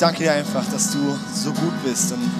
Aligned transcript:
danke 0.00 0.22
dir 0.22 0.32
einfach, 0.32 0.64
dass 0.70 0.92
du 0.92 1.18
so 1.34 1.52
gut 1.52 1.74
bist. 1.84 2.12
Und 2.12 2.32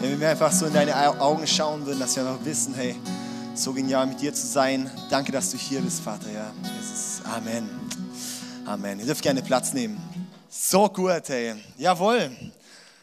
wenn 0.00 0.18
wir 0.18 0.30
einfach 0.30 0.50
so 0.50 0.66
in 0.66 0.72
deine 0.72 0.96
Augen 1.20 1.46
schauen 1.46 1.86
würden, 1.86 2.00
dass 2.00 2.16
wir 2.16 2.26
einfach 2.26 2.44
wissen, 2.44 2.74
hey, 2.74 2.96
so 3.54 3.72
genial 3.72 4.06
mit 4.08 4.20
dir 4.20 4.34
zu 4.34 4.46
sein. 4.48 4.90
Danke, 5.10 5.30
dass 5.30 5.52
du 5.52 5.56
hier 5.56 5.80
bist, 5.80 6.00
Vater. 6.00 6.28
Ja, 6.28 6.50
Jesus. 6.76 7.24
Amen. 7.24 7.68
Amen. 8.66 8.98
Ihr 8.98 9.06
dürft 9.06 9.22
gerne 9.22 9.42
Platz 9.42 9.72
nehmen. 9.72 10.00
So 10.48 10.88
gut, 10.88 11.28
hey. 11.28 11.54
Jawohl. 11.76 12.30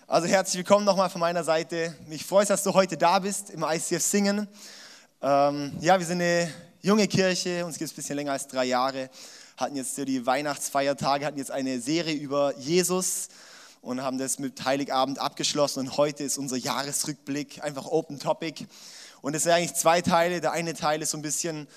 Also 0.07 0.27
herzlich 0.27 0.57
willkommen 0.57 0.83
nochmal 0.83 1.09
von 1.09 1.21
meiner 1.21 1.43
Seite. 1.45 1.95
Mich 2.09 2.25
freut, 2.25 2.49
dass 2.49 2.63
du 2.63 2.73
heute 2.73 2.97
da 2.97 3.19
bist 3.19 3.51
im 3.51 3.63
ICF 3.63 4.03
Singen. 4.03 4.45
Ähm, 5.21 5.71
ja, 5.79 5.97
wir 5.97 6.05
sind 6.05 6.21
eine 6.21 6.51
junge 6.81 7.07
Kirche, 7.07 7.65
uns 7.65 7.77
gibt 7.77 7.89
es 7.89 7.93
ein 7.93 7.95
bisschen 7.95 8.15
länger 8.17 8.33
als 8.33 8.45
drei 8.47 8.65
Jahre 8.65 9.09
hatten 9.57 9.75
jetzt 9.75 9.97
die 9.97 10.25
Weihnachtsfeiertage, 10.25 11.25
hatten 11.25 11.39
jetzt 11.39 11.49
eine 11.49 11.81
Serie 11.81 12.13
über 12.13 12.55
Jesus 12.57 13.27
und 13.81 14.03
haben 14.03 14.19
das 14.19 14.37
mit 14.37 14.63
Heiligabend 14.63 15.17
abgeschlossen 15.17 15.79
und 15.79 15.97
heute 15.97 16.23
ist 16.23 16.37
unser 16.37 16.57
Jahresrückblick 16.57 17.63
einfach 17.63 17.87
Open 17.87 18.19
Topic 18.19 18.67
und 19.21 19.35
es 19.35 19.43
sind 19.43 19.53
eigentlich 19.53 19.73
zwei 19.73 20.01
Teile. 20.01 20.41
Der 20.41 20.51
eine 20.51 20.75
Teil 20.75 21.01
ist 21.01 21.09
so 21.09 21.17
ein 21.17 21.23
bisschen 21.23 21.67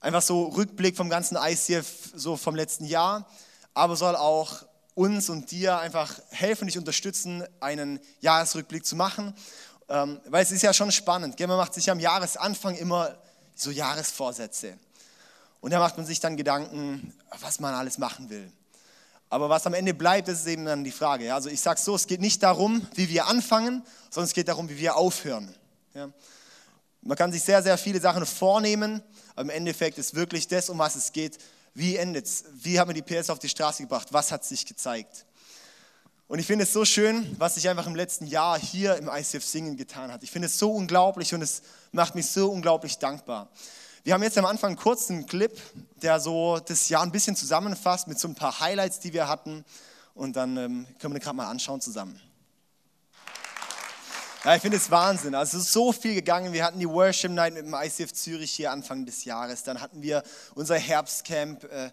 einfach 0.00 0.20
so 0.20 0.46
Rückblick 0.46 0.96
vom 0.96 1.08
ganzen 1.08 1.36
ICF 1.40 2.10
so 2.14 2.36
vom 2.36 2.56
letzten 2.56 2.86
Jahr, 2.86 3.28
aber 3.72 3.94
soll 3.94 4.16
auch 4.16 4.64
uns 4.94 5.30
und 5.30 5.52
dir 5.52 5.78
einfach 5.78 6.20
helfen, 6.30 6.66
dich 6.66 6.76
unterstützen, 6.76 7.44
einen 7.60 8.00
Jahresrückblick 8.20 8.84
zu 8.84 8.96
machen. 8.96 9.32
Ähm, 9.88 10.20
weil 10.26 10.42
es 10.42 10.50
ist 10.50 10.62
ja 10.62 10.72
schon 10.72 10.90
spannend. 10.90 11.38
Man 11.38 11.56
macht 11.56 11.74
sich 11.74 11.88
am 11.88 12.00
Jahresanfang 12.00 12.74
immer 12.74 13.16
so 13.54 13.70
Jahresvorsätze. 13.70 14.76
Und 15.62 15.70
da 15.70 15.78
macht 15.78 15.96
man 15.96 16.04
sich 16.04 16.18
dann 16.18 16.36
Gedanken, 16.36 17.14
was 17.40 17.60
man 17.60 17.72
alles 17.72 17.96
machen 17.96 18.28
will. 18.28 18.50
Aber 19.30 19.48
was 19.48 19.64
am 19.64 19.74
Ende 19.74 19.94
bleibt, 19.94 20.28
ist 20.28 20.44
eben 20.46 20.64
dann 20.64 20.82
die 20.82 20.90
Frage. 20.90 21.32
Also 21.32 21.48
ich 21.48 21.60
sage 21.60 21.80
so, 21.80 21.94
es 21.94 22.08
geht 22.08 22.20
nicht 22.20 22.42
darum, 22.42 22.84
wie 22.94 23.08
wir 23.08 23.28
anfangen, 23.28 23.82
sondern 24.10 24.26
es 24.26 24.34
geht 24.34 24.48
darum, 24.48 24.68
wie 24.68 24.76
wir 24.76 24.96
aufhören. 24.96 25.54
Ja. 25.94 26.10
Man 27.00 27.16
kann 27.16 27.30
sich 27.32 27.42
sehr, 27.42 27.62
sehr 27.62 27.78
viele 27.78 28.00
Sachen 28.00 28.26
vornehmen, 28.26 29.02
aber 29.34 29.42
im 29.42 29.50
Endeffekt 29.50 29.98
ist 29.98 30.14
wirklich 30.14 30.48
das, 30.48 30.68
um 30.68 30.78
was 30.78 30.96
es 30.96 31.12
geht. 31.12 31.38
Wie 31.74 31.96
endet 31.96 32.26
es? 32.26 32.44
Wie 32.54 32.80
haben 32.80 32.92
wir 32.92 33.00
die 33.00 33.02
PS 33.02 33.30
auf 33.30 33.38
die 33.38 33.48
Straße 33.48 33.84
gebracht? 33.84 34.08
Was 34.10 34.32
hat 34.32 34.44
sich 34.44 34.66
gezeigt? 34.66 35.26
Und 36.26 36.40
ich 36.40 36.46
finde 36.46 36.64
es 36.64 36.72
so 36.72 36.84
schön, 36.84 37.36
was 37.38 37.54
sich 37.54 37.68
einfach 37.68 37.86
im 37.86 37.94
letzten 37.94 38.26
Jahr 38.26 38.58
hier 38.58 38.96
im 38.96 39.08
ICF 39.08 39.44
Singen 39.44 39.76
getan 39.76 40.10
hat. 40.10 40.24
Ich 40.24 40.32
finde 40.32 40.46
es 40.46 40.58
so 40.58 40.72
unglaublich 40.72 41.32
und 41.34 41.40
es 41.40 41.62
macht 41.92 42.16
mich 42.16 42.26
so 42.26 42.50
unglaublich 42.50 42.98
dankbar. 42.98 43.48
Wir 44.04 44.14
haben 44.14 44.22
jetzt 44.24 44.36
am 44.36 44.46
Anfang 44.46 44.70
einen 44.70 44.76
kurzen 44.76 45.26
Clip, 45.26 45.56
der 46.02 46.18
so 46.18 46.58
das 46.58 46.88
Jahr 46.88 47.04
ein 47.04 47.12
bisschen 47.12 47.36
zusammenfasst 47.36 48.08
mit 48.08 48.18
so 48.18 48.26
ein 48.26 48.34
paar 48.34 48.58
Highlights, 48.58 48.98
die 48.98 49.12
wir 49.12 49.28
hatten. 49.28 49.64
Und 50.14 50.34
dann 50.34 50.56
ähm, 50.56 50.86
können 50.98 51.14
wir 51.14 51.20
den 51.20 51.24
gerade 51.24 51.36
mal 51.36 51.48
anschauen 51.48 51.80
zusammen. 51.80 52.20
Ja, 54.42 54.56
ich 54.56 54.60
finde 54.60 54.78
es 54.78 54.90
Wahnsinn. 54.90 55.36
Also 55.36 55.56
es 55.56 55.66
ist 55.66 55.72
so 55.72 55.92
viel 55.92 56.16
gegangen. 56.16 56.52
Wir 56.52 56.64
hatten 56.64 56.80
die 56.80 56.88
Worship 56.88 57.30
Night 57.30 57.54
mit 57.54 57.64
dem 57.64 57.74
ICF 57.74 58.12
Zürich 58.12 58.50
hier 58.50 58.72
Anfang 58.72 59.06
des 59.06 59.24
Jahres. 59.24 59.62
Dann 59.62 59.80
hatten 59.80 60.02
wir 60.02 60.24
unser 60.56 60.76
Herbstcamp. 60.76 61.62
Äh, 61.62 61.92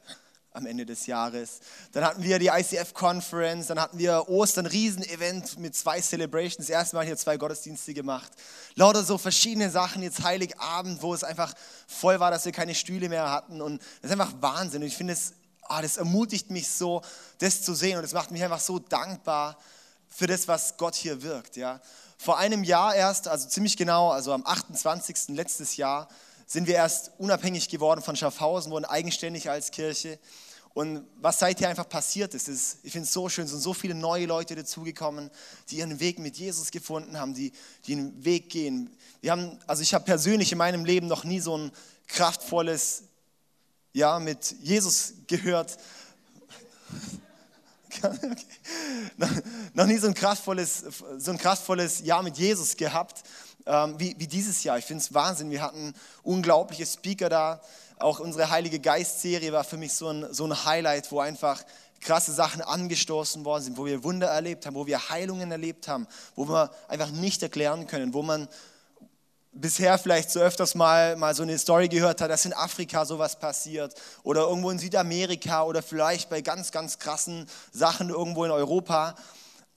am 0.59 0.65
Ende 0.65 0.85
des 0.85 1.07
Jahres. 1.07 1.61
Dann 1.93 2.03
hatten 2.03 2.21
wir 2.21 2.37
die 2.37 2.47
ICF 2.47 2.93
Conference, 2.93 3.67
dann 3.67 3.79
hatten 3.79 3.97
wir 3.97 4.27
Ostern, 4.27 4.65
Riesenevent 4.65 5.57
mit 5.57 5.73
zwei 5.73 6.01
Celebrations, 6.01 6.57
das 6.57 6.69
erste 6.69 6.97
Mal 6.97 7.05
hier 7.05 7.15
zwei 7.17 7.37
Gottesdienste 7.37 7.93
gemacht. 7.93 8.31
Lauter 8.75 9.03
so 9.03 9.17
verschiedene 9.17 9.69
Sachen, 9.69 10.03
jetzt 10.03 10.21
Heiligabend, 10.21 11.01
wo 11.01 11.13
es 11.13 11.23
einfach 11.23 11.53
voll 11.87 12.19
war, 12.19 12.29
dass 12.29 12.43
wir 12.43 12.51
keine 12.51 12.75
Stühle 12.75 13.07
mehr 13.07 13.31
hatten 13.31 13.61
und 13.61 13.81
das 14.01 14.11
ist 14.11 14.19
einfach 14.19 14.33
Wahnsinn 14.41 14.81
und 14.81 14.87
ich 14.87 14.97
finde 14.97 15.13
es, 15.13 15.33
ah, 15.63 15.81
das 15.81 15.97
ermutigt 15.97 16.51
mich 16.51 16.69
so, 16.69 17.01
das 17.37 17.61
zu 17.61 17.73
sehen 17.73 17.97
und 17.97 18.03
es 18.03 18.13
macht 18.13 18.31
mich 18.31 18.43
einfach 18.43 18.59
so 18.59 18.79
dankbar 18.79 19.57
für 20.09 20.27
das, 20.27 20.47
was 20.47 20.75
Gott 20.75 20.95
hier 20.95 21.21
wirkt, 21.21 21.55
ja. 21.55 21.79
Vor 22.17 22.37
einem 22.37 22.65
Jahr 22.65 22.93
erst, 22.95 23.29
also 23.29 23.47
ziemlich 23.47 23.77
genau, 23.77 24.09
also 24.11 24.33
am 24.33 24.45
28. 24.45 25.29
letztes 25.29 25.77
Jahr, 25.77 26.09
sind 26.49 26.65
wir 26.65 26.73
erst 26.73 27.11
unabhängig 27.19 27.69
geworden 27.69 28.01
von 28.01 28.15
Schaffhausen, 28.15 28.71
wurden 28.71 28.85
eigenständig 28.85 29.51
als 29.51 29.69
Kirche. 29.69 30.17
Und 30.73 31.05
was 31.19 31.39
seither 31.39 31.69
einfach 31.69 31.89
passiert 31.89 32.33
ist, 32.33 32.47
ist 32.47 32.77
ich 32.83 32.91
finde 32.91 33.05
es 33.05 33.13
so 33.13 33.27
schön, 33.27 33.45
es 33.45 33.51
sind 33.51 33.61
so 33.61 33.73
viele 33.73 33.95
neue 33.95 34.25
Leute 34.25 34.55
dazugekommen, 34.55 35.29
die 35.69 35.77
ihren 35.77 35.99
Weg 35.99 36.19
mit 36.19 36.37
Jesus 36.37 36.71
gefunden 36.71 37.19
haben, 37.19 37.33
die, 37.33 37.51
die 37.85 37.93
einen 37.93 38.23
Weg 38.23 38.49
gehen. 38.49 38.89
Wir 39.21 39.31
haben, 39.31 39.57
also 39.67 39.81
ich 39.81 39.93
habe 39.93 40.05
persönlich 40.05 40.51
in 40.51 40.57
meinem 40.57 40.85
Leben 40.85 41.07
noch 41.07 41.23
nie 41.23 41.39
so 41.39 41.57
ein 41.57 41.71
kraftvolles, 42.07 43.03
ja, 43.93 44.19
mit 44.19 44.55
Jesus 44.61 45.13
gehört. 45.27 45.77
Okay. 48.01 48.45
Noch 49.73 49.87
nie 49.87 49.97
so 49.97 50.05
ein 50.05 50.13
kraftvolles, 50.13 50.83
so 51.17 51.31
ein 51.31 51.39
kraftvolles 51.39 52.01
Jahr 52.01 52.21
mit 52.21 52.37
Jesus 52.37 52.77
gehabt 52.77 53.23
ähm, 53.69 53.95
wie, 53.99 54.15
wie 54.17 54.27
dieses 54.27 54.63
Jahr. 54.63 54.77
Ich 54.77 54.85
finde 54.85 55.03
es 55.03 55.13
Wahnsinn. 55.13 55.51
Wir 55.51 55.61
hatten 55.61 55.93
unglaubliche 56.23 56.85
Speaker 56.85 57.29
da. 57.29 57.61
Auch 57.99 58.21
unsere 58.21 58.49
Heilige 58.49 58.79
Geist-Serie 58.79 59.51
war 59.51 59.65
für 59.65 59.75
mich 59.75 59.91
so 59.91 60.07
ein, 60.07 60.33
so 60.33 60.45
ein 60.45 60.65
Highlight, 60.65 61.11
wo 61.11 61.19
einfach 61.19 61.61
krasse 61.99 62.31
Sachen 62.31 62.61
angestoßen 62.61 63.43
worden 63.43 63.63
sind, 63.63 63.77
wo 63.77 63.85
wir 63.85 64.05
Wunder 64.05 64.27
erlebt 64.27 64.65
haben, 64.65 64.75
wo 64.75 64.87
wir 64.87 65.09
Heilungen 65.09 65.51
erlebt 65.51 65.89
haben, 65.89 66.07
wo 66.33 66.47
wir 66.47 66.71
einfach 66.87 67.11
nicht 67.11 67.43
erklären 67.43 67.87
können, 67.87 68.13
wo 68.13 68.21
man 68.21 68.47
bisher 69.51 69.97
vielleicht 69.97 70.31
so 70.31 70.39
öfters 70.39 70.75
mal, 70.75 71.17
mal 71.17 71.35
so 71.35 71.43
eine 71.43 71.57
Story 71.59 71.89
gehört 71.89 72.21
hat, 72.21 72.31
dass 72.31 72.45
in 72.45 72.53
Afrika 72.53 73.03
sowas 73.03 73.37
passiert 73.37 73.93
oder 74.23 74.47
irgendwo 74.47 74.69
in 74.71 74.79
Südamerika 74.79 75.63
oder 75.63 75.81
vielleicht 75.81 76.29
bei 76.29 76.39
ganz, 76.39 76.71
ganz 76.71 76.99
krassen 76.99 77.49
Sachen 77.73 78.07
irgendwo 78.07 78.45
in 78.45 78.51
Europa. 78.51 79.15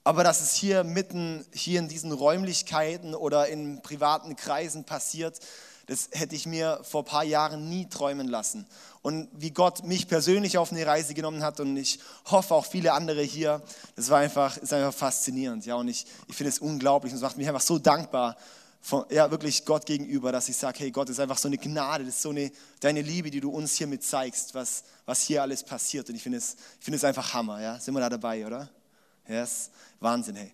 Aber 0.05 0.23
dass 0.23 0.41
es 0.41 0.55
hier 0.55 0.85
mitten, 0.85 1.45
hier 1.53 1.81
in 1.81 1.89
diesen 1.89 2.13
Räumlichkeiten 2.13 3.17
oder 3.17 3.49
in 3.49 3.83
privaten 3.83 4.37
Kreisen 4.37 4.85
passiert, 4.85 5.41
das 5.87 6.09
hätte 6.13 6.35
ich 6.35 6.47
mir 6.47 6.81
vor 6.83 7.03
ein 7.03 7.07
paar 7.07 7.25
Jahren 7.25 7.69
nie 7.69 7.87
träumen 7.87 8.29
lassen. 8.29 8.67
Und 9.03 9.29
wie 9.33 9.51
Gott 9.51 9.85
mich 9.85 10.07
persönlich 10.07 10.59
auf 10.59 10.71
eine 10.71 10.87
Reise 10.87 11.15
genommen 11.15 11.43
hat 11.43 11.61
und 11.61 11.77
ich 11.77 11.99
hoffe 12.27 12.55
auch 12.55 12.67
viele 12.67 12.93
andere 12.93 13.23
hier, 13.23 13.63
das 13.97 14.11
war 14.11 14.19
einfach, 14.19 14.57
ist 14.57 14.73
einfach 14.73 14.95
faszinierend. 14.95 15.67
Ja, 15.67 15.75
und 15.75 15.89
ich, 15.89 16.07
ich 16.29 16.37
finde 16.37 16.51
es 16.51 16.61
unglaublich 16.61 17.13
und 17.13 17.17
es 17.17 17.23
macht 17.23 17.37
mich 17.37 17.49
einfach 17.49 17.61
so 17.61 17.79
dankbar, 17.79 18.37
von, 18.85 19.05
ja, 19.11 19.31
wirklich 19.31 19.65
Gott 19.65 19.87
gegenüber, 19.87 20.33
dass 20.33 20.49
ich 20.49 20.57
sage, 20.57 20.81
hey 20.81 20.91
Gott, 20.91 21.09
das 21.09 21.15
ist 21.17 21.21
einfach 21.21 21.39
so 21.39 21.47
eine 21.47 21.57
Gnade, 21.57 22.05
das 22.05 22.17
ist 22.17 22.23
so 22.23 22.31
eine, 22.31 22.51
deine 22.81 23.01
Liebe, 23.01 23.31
die 23.31 23.41
du 23.41 23.49
uns 23.49 23.75
hiermit 23.75 24.03
zeigst, 24.03 24.55
was, 24.55 24.83
was 25.07 25.23
hier 25.23 25.41
alles 25.41 25.63
passiert. 25.63 26.09
Und 26.09 26.17
ich 26.17 26.23
finde 26.23 26.39
es, 26.39 26.57
ich 26.81 26.85
finde 26.85 26.97
es 26.97 27.05
einfach 27.05 27.33
Hammer, 27.33 27.63
ja. 27.63 27.79
Sind 27.79 27.95
wir 27.95 28.01
da 28.01 28.11
dabei, 28.11 28.45
oder? 28.45 28.69
Yes. 29.29 29.71
Wahnsinn, 30.01 30.35
hey. 30.35 30.53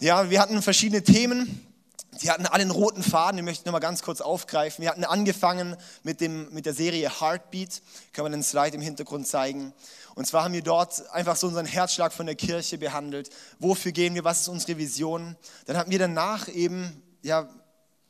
Ja, 0.00 0.28
wir 0.30 0.40
hatten 0.40 0.60
verschiedene 0.62 1.04
Themen. 1.04 1.73
Die 2.22 2.30
hatten 2.30 2.46
alle 2.46 2.62
einen 2.62 2.70
roten 2.70 3.02
Faden, 3.02 3.36
den 3.36 3.44
möchte 3.44 3.62
ich 3.62 3.66
nochmal 3.66 3.80
ganz 3.80 4.02
kurz 4.02 4.20
aufgreifen. 4.20 4.82
Wir 4.82 4.90
hatten 4.90 5.04
angefangen 5.04 5.76
mit, 6.02 6.20
dem, 6.20 6.52
mit 6.52 6.66
der 6.66 6.74
Serie 6.74 7.20
Heartbeat. 7.20 7.82
Können 8.12 8.26
wir 8.26 8.30
den 8.30 8.42
Slide 8.42 8.76
im 8.76 8.80
Hintergrund 8.80 9.26
zeigen. 9.26 9.72
Und 10.14 10.26
zwar 10.26 10.44
haben 10.44 10.54
wir 10.54 10.62
dort 10.62 11.10
einfach 11.10 11.36
so 11.36 11.48
unseren 11.48 11.66
Herzschlag 11.66 12.12
von 12.12 12.26
der 12.26 12.36
Kirche 12.36 12.78
behandelt. 12.78 13.30
Wofür 13.58 13.92
gehen 13.92 14.14
wir? 14.14 14.24
Was 14.24 14.42
ist 14.42 14.48
unsere 14.48 14.78
Vision? 14.78 15.36
Dann 15.66 15.76
hatten 15.76 15.90
wir 15.90 15.98
danach 15.98 16.48
eben, 16.48 17.02
ja, 17.22 17.48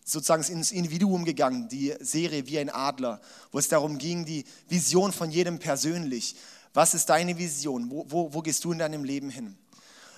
sozusagen 0.05 0.45
ins 0.45 0.71
Individuum 0.71 1.25
gegangen, 1.25 1.69
die 1.69 1.95
Serie 2.01 2.47
wie 2.47 2.59
ein 2.59 2.69
Adler, 2.69 3.21
wo 3.53 3.59
es 3.59 3.69
darum 3.69 3.97
ging, 3.97 4.27
die 4.27 4.45
Vision 4.69 5.13
von 5.13 5.31
jedem 5.31 5.59
persönlich. 5.59 6.37
Was 6.75 6.93
ist 6.93 7.09
deine 7.09 7.39
Vision? 7.39 7.91
Wo, 7.91 8.05
wo, 8.09 8.35
wo 8.35 8.43
gehst 8.43 8.65
du 8.65 8.73
in 8.73 8.79
deinem 8.79 9.05
Leben 9.05 9.31
hin? 9.31 9.57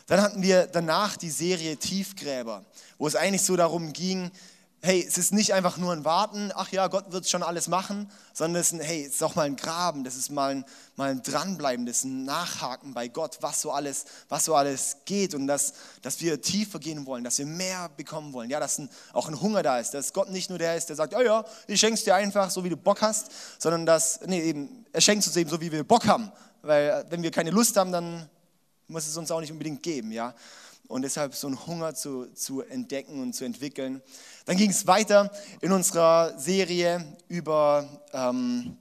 Dann 0.06 0.20
hatten 0.20 0.42
wir 0.42 0.66
danach 0.66 1.16
die 1.16 1.30
Serie 1.30 1.76
Tiefgräber, 1.76 2.64
wo 2.98 3.06
es 3.06 3.16
eigentlich 3.16 3.42
so 3.42 3.56
darum 3.56 3.92
ging, 3.92 4.30
hey, 4.82 5.04
es 5.06 5.18
ist 5.18 5.32
nicht 5.32 5.52
einfach 5.52 5.78
nur 5.78 5.92
ein 5.92 6.04
Warten, 6.04 6.52
ach 6.54 6.70
ja, 6.70 6.86
Gott 6.86 7.10
wird 7.10 7.28
schon 7.28 7.42
alles 7.42 7.66
machen, 7.66 8.08
sondern 8.32 8.60
es 8.60 8.68
ist 8.68 8.74
ein, 8.74 8.80
hey, 8.80 9.04
es 9.04 9.14
ist 9.14 9.22
auch 9.24 9.34
mal 9.34 9.42
ein 9.42 9.56
Graben, 9.56 10.04
das 10.04 10.14
ist 10.14 10.30
mal 10.30 10.54
ein, 10.54 10.64
mal 10.94 11.10
ein 11.10 11.22
Dranbleiben, 11.22 11.86
das 11.86 11.98
ist 11.98 12.04
ein 12.04 12.24
Nachhaken 12.24 12.94
bei 12.94 13.08
Gott, 13.08 13.38
was 13.40 13.60
so 13.60 13.72
alles, 13.72 14.04
was 14.28 14.44
so 14.44 14.54
alles 14.54 14.98
geht 15.04 15.34
und 15.34 15.48
dass, 15.48 15.72
dass 16.02 16.20
wir 16.20 16.40
tiefer 16.40 16.78
gehen 16.78 17.04
wollen, 17.04 17.24
dass 17.24 17.38
wir 17.38 17.46
mehr 17.46 17.90
bekommen 17.96 18.32
wollen, 18.32 18.48
ja, 18.48 18.60
dass 18.60 18.78
ein, 18.78 18.88
auch 19.12 19.28
ein 19.28 19.40
Hunger 19.40 19.64
da 19.64 19.80
ist, 19.80 19.92
dass 19.92 20.12
Gott 20.12 20.30
nicht 20.30 20.50
nur 20.50 20.58
der 20.58 20.76
ist, 20.76 20.86
der 20.88 20.94
sagt, 20.94 21.14
ja, 21.14 21.22
ja, 21.22 21.44
ich 21.66 21.80
schenk's 21.80 22.04
dir 22.04 22.14
einfach, 22.14 22.50
so 22.50 22.62
wie 22.62 22.70
du 22.70 22.76
Bock 22.76 23.02
hast, 23.02 23.32
sondern 23.58 23.86
dass, 23.86 24.20
nee, 24.26 24.40
eben, 24.40 24.86
er 24.92 25.00
schenkt 25.00 25.26
uns 25.26 25.36
eben 25.36 25.50
so, 25.50 25.60
wie 25.60 25.72
wir 25.72 25.82
Bock 25.82 26.06
haben, 26.06 26.30
weil 26.62 27.04
wenn 27.10 27.24
wir 27.24 27.32
keine 27.32 27.50
Lust 27.50 27.76
haben, 27.76 27.90
dann 27.90 28.30
muss 28.88 29.06
es 29.06 29.16
uns 29.16 29.30
auch 29.30 29.40
nicht 29.40 29.52
unbedingt 29.52 29.82
geben, 29.82 30.12
ja. 30.12 30.34
Und 30.88 31.02
deshalb 31.02 31.34
so 31.34 31.48
einen 31.48 31.66
Hunger 31.66 31.94
zu, 31.94 32.26
zu 32.34 32.62
entdecken 32.62 33.20
und 33.20 33.32
zu 33.32 33.44
entwickeln. 33.44 34.00
Dann 34.44 34.56
ging 34.56 34.70
es 34.70 34.86
weiter 34.86 35.32
in 35.60 35.72
unserer 35.72 36.38
Serie 36.38 37.04
über, 37.28 37.88
ähm, 38.12 38.76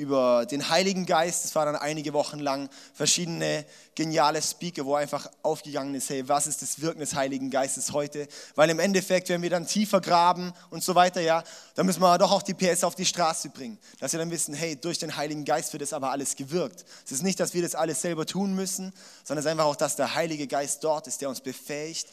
über 0.00 0.46
den 0.46 0.70
Heiligen 0.70 1.04
Geist. 1.04 1.44
Es 1.44 1.54
waren 1.54 1.66
dann 1.66 1.76
einige 1.76 2.14
Wochen 2.14 2.38
lang 2.38 2.70
verschiedene 2.94 3.66
geniale 3.94 4.40
Speaker, 4.40 4.86
wo 4.86 4.94
einfach 4.94 5.30
aufgegangen 5.42 5.94
ist, 5.94 6.08
hey, 6.08 6.26
was 6.26 6.46
ist 6.46 6.62
das 6.62 6.80
Wirken 6.80 7.00
des 7.00 7.14
Heiligen 7.14 7.50
Geistes 7.50 7.92
heute? 7.92 8.26
Weil 8.54 8.70
im 8.70 8.78
Endeffekt, 8.78 9.28
wenn 9.28 9.42
wir 9.42 9.50
dann 9.50 9.66
tiefer 9.66 10.00
graben 10.00 10.54
und 10.70 10.82
so 10.82 10.94
weiter, 10.94 11.20
ja, 11.20 11.44
dann 11.74 11.84
müssen 11.84 12.00
wir 12.00 12.16
doch 12.16 12.32
auch 12.32 12.42
die 12.42 12.54
PS 12.54 12.82
auf 12.82 12.94
die 12.94 13.04
Straße 13.04 13.50
bringen. 13.50 13.78
Dass 13.98 14.12
wir 14.12 14.18
dann 14.18 14.30
wissen, 14.30 14.54
hey, 14.54 14.74
durch 14.74 14.98
den 14.98 15.16
Heiligen 15.16 15.44
Geist 15.44 15.72
wird 15.74 15.82
das 15.82 15.92
aber 15.92 16.10
alles 16.10 16.34
gewirkt. 16.34 16.86
Es 17.04 17.12
ist 17.12 17.22
nicht, 17.22 17.38
dass 17.38 17.52
wir 17.52 17.60
das 17.60 17.74
alles 17.74 18.00
selber 18.00 18.24
tun 18.24 18.54
müssen, 18.54 18.94
sondern 19.22 19.40
es 19.40 19.44
ist 19.44 19.50
einfach 19.50 19.66
auch, 19.66 19.76
dass 19.76 19.96
der 19.96 20.14
Heilige 20.14 20.46
Geist 20.46 20.82
dort 20.82 21.06
ist, 21.06 21.20
der 21.20 21.28
uns 21.28 21.42
befähigt, 21.42 22.08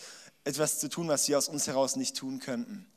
etwas 0.48 0.80
zu 0.80 0.88
tun, 0.88 1.10
was 1.10 1.28
wir 1.28 1.38
aus 1.38 1.50
uns 1.50 1.68
heraus 1.68 1.98
nicht 1.98 2.16
tun 2.16 2.40
könnten. 2.40 2.88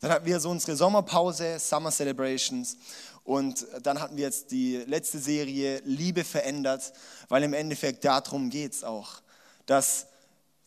Dann 0.00 0.12
hatten 0.12 0.26
wir 0.26 0.38
so 0.38 0.48
unsere 0.48 0.76
Sommerpause, 0.76 1.58
Summer 1.58 1.90
Celebrations. 1.90 2.76
Und 3.24 3.66
dann 3.82 4.00
hatten 4.00 4.16
wir 4.16 4.24
jetzt 4.24 4.50
die 4.52 4.76
letzte 4.76 5.18
Serie 5.18 5.82
Liebe 5.84 6.24
verändert, 6.24 6.92
weil 7.28 7.42
im 7.42 7.52
Endeffekt 7.52 8.04
darum 8.04 8.48
geht 8.48 8.72
es 8.72 8.84
auch, 8.84 9.22
dass 9.66 10.06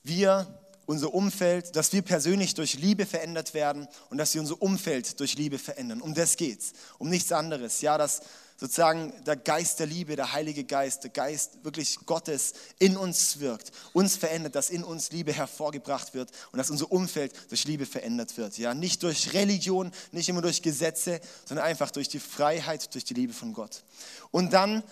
wir 0.03 0.47
unser 0.85 1.13
Umfeld, 1.13 1.75
dass 1.77 1.93
wir 1.93 2.01
persönlich 2.01 2.53
durch 2.55 2.75
Liebe 2.75 3.05
verändert 3.05 3.53
werden 3.53 3.87
und 4.09 4.17
dass 4.17 4.33
wir 4.33 4.41
unser 4.41 4.61
Umfeld 4.61 5.19
durch 5.21 5.35
Liebe 5.35 5.57
verändern. 5.57 6.01
Um 6.01 6.13
das 6.13 6.35
geht's, 6.35 6.73
um 6.99 7.09
nichts 7.09 7.31
anderes. 7.31 7.81
Ja, 7.81 7.97
dass 7.97 8.21
sozusagen 8.57 9.13
der 9.25 9.35
Geist 9.35 9.79
der 9.79 9.87
Liebe, 9.87 10.15
der 10.15 10.33
Heilige 10.33 10.63
Geist, 10.63 11.03
der 11.03 11.11
Geist 11.11 11.63
wirklich 11.63 11.97
Gottes 12.05 12.53
in 12.79 12.97
uns 12.97 13.39
wirkt, 13.39 13.71
uns 13.93 14.15
verändert, 14.15 14.55
dass 14.55 14.69
in 14.69 14.83
uns 14.83 15.11
Liebe 15.11 15.33
hervorgebracht 15.33 16.13
wird 16.13 16.31
und 16.51 16.57
dass 16.57 16.69
unser 16.69 16.91
Umfeld 16.91 17.33
durch 17.49 17.65
Liebe 17.65 17.85
verändert 17.85 18.37
wird. 18.37 18.57
Ja, 18.57 18.73
nicht 18.73 19.03
durch 19.03 19.33
Religion, 19.33 19.91
nicht 20.11 20.29
immer 20.29 20.41
durch 20.41 20.61
Gesetze, 20.61 21.19
sondern 21.45 21.65
einfach 21.65 21.91
durch 21.91 22.07
die 22.07 22.19
Freiheit, 22.19 22.93
durch 22.93 23.03
die 23.03 23.13
Liebe 23.13 23.33
von 23.33 23.53
Gott. 23.53 23.83
Und 24.31 24.53
dann 24.53 24.83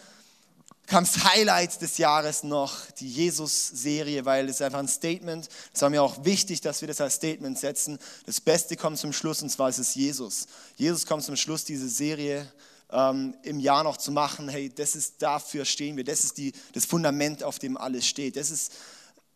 kam 0.87 1.05
das 1.05 1.23
Highlight 1.23 1.81
des 1.81 1.97
Jahres 1.97 2.43
noch, 2.43 2.91
die 2.99 3.07
Jesus-Serie, 3.07 4.25
weil 4.25 4.49
es 4.49 4.61
einfach 4.61 4.79
ein 4.79 4.89
Statement. 4.89 5.47
Es 5.73 5.81
war 5.81 5.89
mir 5.89 6.03
auch 6.03 6.25
wichtig, 6.25 6.59
dass 6.59 6.81
wir 6.81 6.89
das 6.89 6.99
als 6.99 7.15
Statement 7.15 7.57
setzen. 7.57 7.97
Das 8.25 8.41
Beste 8.41 8.75
kommt 8.75 8.97
zum 8.97 9.13
Schluss 9.13 9.41
und 9.41 9.49
zwar 9.49 9.69
ist 9.69 9.77
es 9.77 9.95
Jesus. 9.95 10.47
Jesus 10.75 11.05
kommt 11.05 11.23
zum 11.23 11.37
Schluss 11.37 11.63
diese 11.63 11.87
Serie 11.87 12.51
ähm, 12.91 13.35
im 13.43 13.59
Jahr 13.59 13.83
noch 13.83 13.97
zu 13.97 14.11
machen, 14.11 14.49
hey, 14.49 14.69
das 14.69 14.95
ist, 14.95 15.21
dafür 15.21 15.65
stehen 15.65 15.97
wir, 15.97 16.03
das 16.03 16.23
ist 16.23 16.37
die, 16.37 16.53
das 16.73 16.85
Fundament, 16.85 17.43
auf 17.43 17.59
dem 17.59 17.77
alles 17.77 18.05
steht. 18.05 18.35
Das 18.35 18.51
ist, 18.51 18.73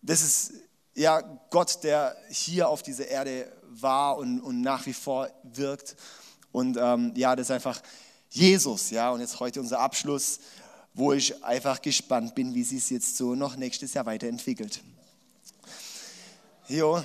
das 0.01 0.21
ist 0.21 0.53
ja 0.93 1.21
Gott, 1.49 1.83
der 1.83 2.15
hier 2.29 2.69
auf 2.69 2.83
dieser 2.83 3.07
Erde 3.07 3.51
war 3.69 4.17
und, 4.17 4.39
und 4.39 4.61
nach 4.61 4.85
wie 4.85 4.93
vor 4.93 5.29
wirkt. 5.43 5.95
Und 6.51 6.77
ähm, 6.79 7.11
ja, 7.15 7.35
das 7.35 7.47
ist 7.47 7.51
einfach 7.51 7.81
Jesus, 8.29 8.89
ja, 8.89 9.11
und 9.11 9.21
jetzt 9.21 9.39
heute 9.39 9.59
unser 9.59 9.79
Abschluss, 9.79 10.39
wo 10.93 11.13
ich 11.13 11.43
einfach 11.43 11.81
gespannt 11.81 12.35
bin, 12.35 12.53
wie 12.53 12.63
sich 12.63 12.79
es 12.79 12.89
jetzt 12.89 13.17
so 13.17 13.35
noch 13.35 13.55
nächstes 13.55 13.93
Jahr 13.93 14.05
weiterentwickelt. 14.05 14.81
Jo. 16.67 17.03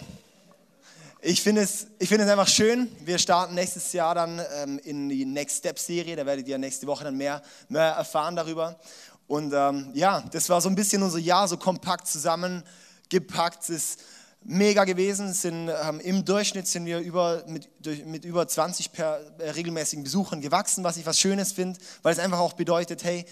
Ich 1.22 1.42
finde 1.42 1.60
es, 1.60 1.86
ich 1.98 2.08
finde 2.08 2.24
es 2.24 2.30
einfach 2.30 2.48
schön. 2.48 2.90
Wir 3.04 3.18
starten 3.18 3.54
nächstes 3.54 3.92
Jahr 3.92 4.14
dann 4.14 4.40
ähm, 4.54 4.78
in 4.78 5.10
die 5.10 5.26
Next 5.26 5.58
Step 5.58 5.78
Serie. 5.78 6.16
Da 6.16 6.24
werdet 6.24 6.48
ihr 6.48 6.56
nächste 6.56 6.86
Woche 6.86 7.04
dann 7.04 7.14
mehr, 7.18 7.42
mehr 7.68 7.90
erfahren 7.92 8.36
darüber. 8.36 8.80
Und 9.26 9.52
ähm, 9.52 9.90
ja, 9.92 10.22
das 10.32 10.48
war 10.48 10.62
so 10.62 10.70
ein 10.70 10.74
bisschen 10.74 11.02
unser 11.02 11.18
Jahr, 11.18 11.46
so 11.46 11.58
kompakt 11.58 12.06
zusammengepackt. 12.06 13.64
Es 13.64 13.68
ist 13.68 14.00
mega 14.44 14.84
gewesen. 14.84 15.34
Sind, 15.34 15.68
ähm, 15.68 16.00
Im 16.00 16.24
Durchschnitt 16.24 16.66
sind 16.66 16.86
wir 16.86 17.00
über, 17.00 17.44
mit, 17.46 17.68
durch, 17.80 18.02
mit 18.06 18.24
über 18.24 18.48
20 18.48 18.90
per, 18.90 19.20
äh, 19.40 19.50
regelmäßigen 19.50 20.02
Besuchern 20.02 20.40
gewachsen, 20.40 20.84
was 20.84 20.96
ich 20.96 21.04
was 21.04 21.20
Schönes 21.20 21.52
finde, 21.52 21.78
weil 22.00 22.14
es 22.14 22.18
einfach 22.18 22.38
auch 22.38 22.54
bedeutet, 22.54 23.04
hey, 23.04 23.26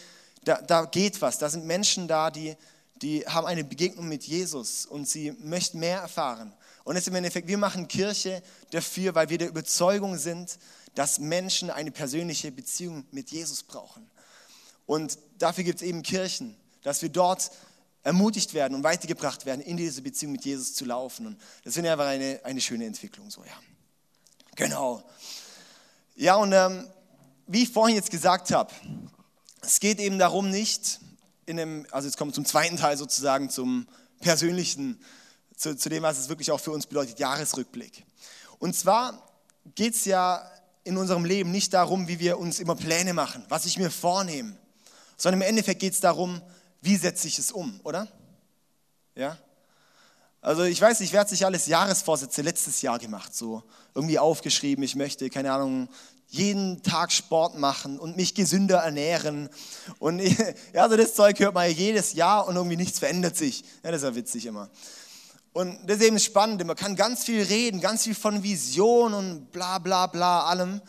da, 0.44 0.60
da 0.60 0.84
geht 0.84 1.22
was. 1.22 1.38
Da 1.38 1.48
sind 1.48 1.64
Menschen 1.64 2.06
da, 2.06 2.30
die, 2.30 2.54
die 3.00 3.26
haben 3.26 3.46
eine 3.46 3.64
Begegnung 3.64 4.08
mit 4.08 4.24
Jesus 4.24 4.84
und 4.84 5.08
sie 5.08 5.32
möchten 5.40 5.78
mehr 5.78 6.00
erfahren. 6.00 6.52
Und 6.88 6.96
es 6.96 7.02
ist 7.02 7.08
im 7.08 7.16
Endeffekt, 7.16 7.48
wir 7.48 7.58
machen 7.58 7.86
Kirche 7.86 8.42
dafür, 8.70 9.14
weil 9.14 9.28
wir 9.28 9.36
der 9.36 9.48
Überzeugung 9.50 10.16
sind, 10.16 10.58
dass 10.94 11.18
Menschen 11.18 11.68
eine 11.68 11.90
persönliche 11.90 12.50
Beziehung 12.50 13.04
mit 13.10 13.30
Jesus 13.30 13.62
brauchen. 13.62 14.10
Und 14.86 15.18
dafür 15.38 15.64
gibt 15.64 15.82
es 15.82 15.86
eben 15.86 16.02
Kirchen, 16.02 16.56
dass 16.82 17.02
wir 17.02 17.10
dort 17.10 17.50
ermutigt 18.04 18.54
werden 18.54 18.74
und 18.74 18.84
weitergebracht 18.84 19.44
werden, 19.44 19.60
in 19.60 19.76
diese 19.76 20.00
Beziehung 20.00 20.32
mit 20.32 20.46
Jesus 20.46 20.72
zu 20.72 20.86
laufen. 20.86 21.26
Und 21.26 21.38
das 21.62 21.74
finde 21.74 21.90
ich 21.90 21.92
einfach 21.92 22.06
eine, 22.06 22.40
eine 22.42 22.60
schöne 22.62 22.86
Entwicklung. 22.86 23.30
So, 23.30 23.44
ja. 23.44 23.52
Genau. 24.56 25.02
Ja, 26.16 26.36
und 26.36 26.54
ähm, 26.54 26.88
wie 27.46 27.64
ich 27.64 27.70
vorhin 27.70 27.96
jetzt 27.96 28.10
gesagt 28.10 28.50
habe, 28.50 28.72
es 29.60 29.78
geht 29.78 30.00
eben 30.00 30.18
darum 30.18 30.48
nicht, 30.48 31.00
in 31.44 31.60
einem, 31.60 31.86
also 31.90 32.08
jetzt 32.08 32.16
kommen 32.16 32.30
wir 32.30 32.34
zum 32.34 32.46
zweiten 32.46 32.78
Teil 32.78 32.96
sozusagen, 32.96 33.50
zum 33.50 33.86
persönlichen 34.20 34.98
zu, 35.58 35.76
zu 35.76 35.88
dem, 35.88 36.04
was 36.04 36.18
es 36.18 36.28
wirklich 36.28 36.50
auch 36.50 36.60
für 36.60 36.70
uns 36.70 36.86
bedeutet, 36.86 37.18
Jahresrückblick. 37.18 38.06
Und 38.58 38.74
zwar 38.74 39.28
geht 39.74 39.94
es 39.94 40.04
ja 40.04 40.50
in 40.84 40.96
unserem 40.96 41.24
Leben 41.24 41.50
nicht 41.50 41.74
darum, 41.74 42.08
wie 42.08 42.18
wir 42.18 42.38
uns 42.38 42.60
immer 42.60 42.76
Pläne 42.76 43.12
machen, 43.12 43.44
was 43.48 43.66
ich 43.66 43.76
mir 43.76 43.90
vornehme, 43.90 44.56
sondern 45.16 45.42
im 45.42 45.48
Endeffekt 45.48 45.80
geht 45.80 45.92
es 45.92 46.00
darum, 46.00 46.40
wie 46.80 46.96
setze 46.96 47.26
ich 47.26 47.38
es 47.38 47.52
um, 47.52 47.80
oder? 47.82 48.08
Ja? 49.14 49.36
Also 50.40 50.62
ich 50.62 50.80
weiß 50.80 51.00
nicht, 51.00 51.12
wer 51.12 51.20
hat 51.20 51.28
sich 51.28 51.44
alles 51.44 51.66
Jahresvorsätze 51.66 52.42
letztes 52.42 52.80
Jahr 52.80 53.00
gemacht, 53.00 53.34
so 53.34 53.64
irgendwie 53.94 54.18
aufgeschrieben, 54.18 54.84
ich 54.84 54.94
möchte, 54.94 55.28
keine 55.28 55.52
Ahnung, 55.52 55.88
jeden 56.28 56.82
Tag 56.82 57.10
Sport 57.10 57.58
machen 57.58 57.98
und 57.98 58.16
mich 58.16 58.34
gesünder 58.34 58.78
ernähren. 58.78 59.48
Und 59.98 60.20
ja, 60.72 60.82
also 60.82 60.96
das 60.96 61.14
Zeug 61.14 61.40
hört 61.40 61.54
man 61.54 61.70
jedes 61.70 62.12
Jahr 62.12 62.46
und 62.46 62.54
irgendwie 62.54 62.76
nichts 62.76 62.98
verändert 63.00 63.36
sich. 63.36 63.64
Ja, 63.82 63.90
das 63.90 64.02
ist 64.02 64.08
ja 64.08 64.14
witzig 64.14 64.46
immer. 64.46 64.70
Und 65.52 65.78
das 65.88 65.98
ist 65.98 66.04
eben 66.04 66.18
spannend, 66.18 66.64
man 66.64 66.76
kann 66.76 66.94
ganz 66.94 67.24
viel 67.24 67.42
reden, 67.42 67.80
ganz 67.80 68.04
viel 68.04 68.14
von 68.14 68.42
Vision 68.42 69.14
und 69.14 69.50
bla 69.50 69.78
bla 69.78 70.06
bla 70.06 70.44
allem, 70.44 70.80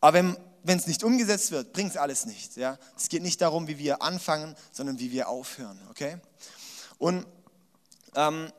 aber 0.00 0.36
wenn 0.64 0.78
es 0.78 0.86
nicht 0.86 1.02
umgesetzt 1.02 1.50
wird, 1.50 1.72
bringt 1.72 1.90
es 1.90 1.96
alles 1.96 2.26
nichts. 2.26 2.56
Ja? 2.56 2.78
Es 2.96 3.08
geht 3.08 3.22
nicht 3.22 3.40
darum, 3.40 3.68
wie 3.68 3.78
wir 3.78 4.02
anfangen, 4.02 4.54
sondern 4.72 4.98
wie 4.98 5.10
wir 5.10 5.28
aufhören. 5.28 5.78
Okay? 5.90 6.18
Und 6.98 7.26
ähm, 8.14 8.52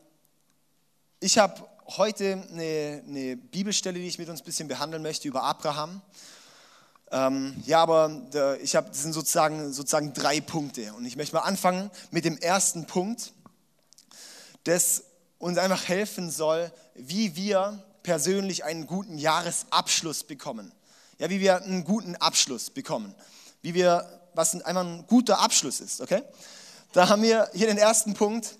ich 1.20 1.38
habe 1.38 1.68
heute 1.98 2.44
eine, 2.52 3.04
eine, 3.08 3.38
Bibelstelle, 3.38 4.00
die 4.00 4.08
ich 4.08 4.18
mit 4.18 4.30
uns 4.30 4.42
ein 4.42 4.46
bisschen 4.46 4.68
behandeln 4.68 5.04
möchte 5.04 5.28
über 5.28 5.44
Abraham. 5.44 6.02
Ähm, 7.12 7.62
ja, 7.66 7.82
aber 7.82 8.10
der, 8.34 8.60
ich 8.62 8.76
habe, 8.76 8.90
das 8.90 9.04
sind 9.04 9.14
sozusagen, 9.14 9.72
sozusagen 9.72 10.14
drei 10.14 10.42
Punkte. 10.42 10.94
Und 10.94 11.06
ich 11.06 11.16
möchte 11.16 11.36
mal 11.36 11.44
anfangen 11.44 11.92
mit 12.12 12.26
dem 12.26 12.38
ersten 12.38 12.86
Punkt. 12.86 13.34
Das 14.64 15.04
uns 15.44 15.58
einfach 15.58 15.88
helfen 15.88 16.32
soll, 16.32 16.72
wie 16.96 17.36
wir 17.36 17.84
persönlich 18.02 18.64
einen 18.64 18.88
guten 18.88 19.18
Jahresabschluss 19.18 20.24
bekommen. 20.24 20.72
Ja, 21.20 21.30
wie 21.30 21.40
wir 21.40 21.62
einen 21.62 21.84
guten 21.84 22.16
Abschluss 22.16 22.70
bekommen. 22.70 23.14
Wie 23.62 23.74
wir, 23.74 24.22
was 24.34 24.56
einfach 24.62 24.84
ein 24.84 25.06
guter 25.08 25.40
Abschluss 25.40 25.80
ist, 25.80 26.02
okay? 26.02 26.24
Da 26.94 27.10
haben 27.10 27.22
wir 27.24 27.50
hier 27.54 27.68
den 27.68 27.78
ersten 27.78 28.14
Punkt 28.14 28.56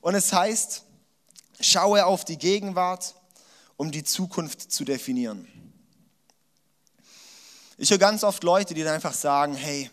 und 0.00 0.14
es 0.14 0.32
heißt, 0.32 0.84
schaue 1.60 2.06
auf 2.06 2.24
die 2.24 2.38
Gegenwart, 2.38 3.14
um 3.76 3.90
die 3.90 4.04
Zukunft 4.04 4.72
zu 4.72 4.84
definieren. 4.84 5.46
Ich 7.76 7.90
höre 7.90 7.98
ganz 7.98 8.24
oft 8.24 8.42
Leute, 8.42 8.74
die 8.74 8.84
dann 8.84 8.94
einfach 8.94 9.14
sagen, 9.14 9.54
hey, 9.54 9.90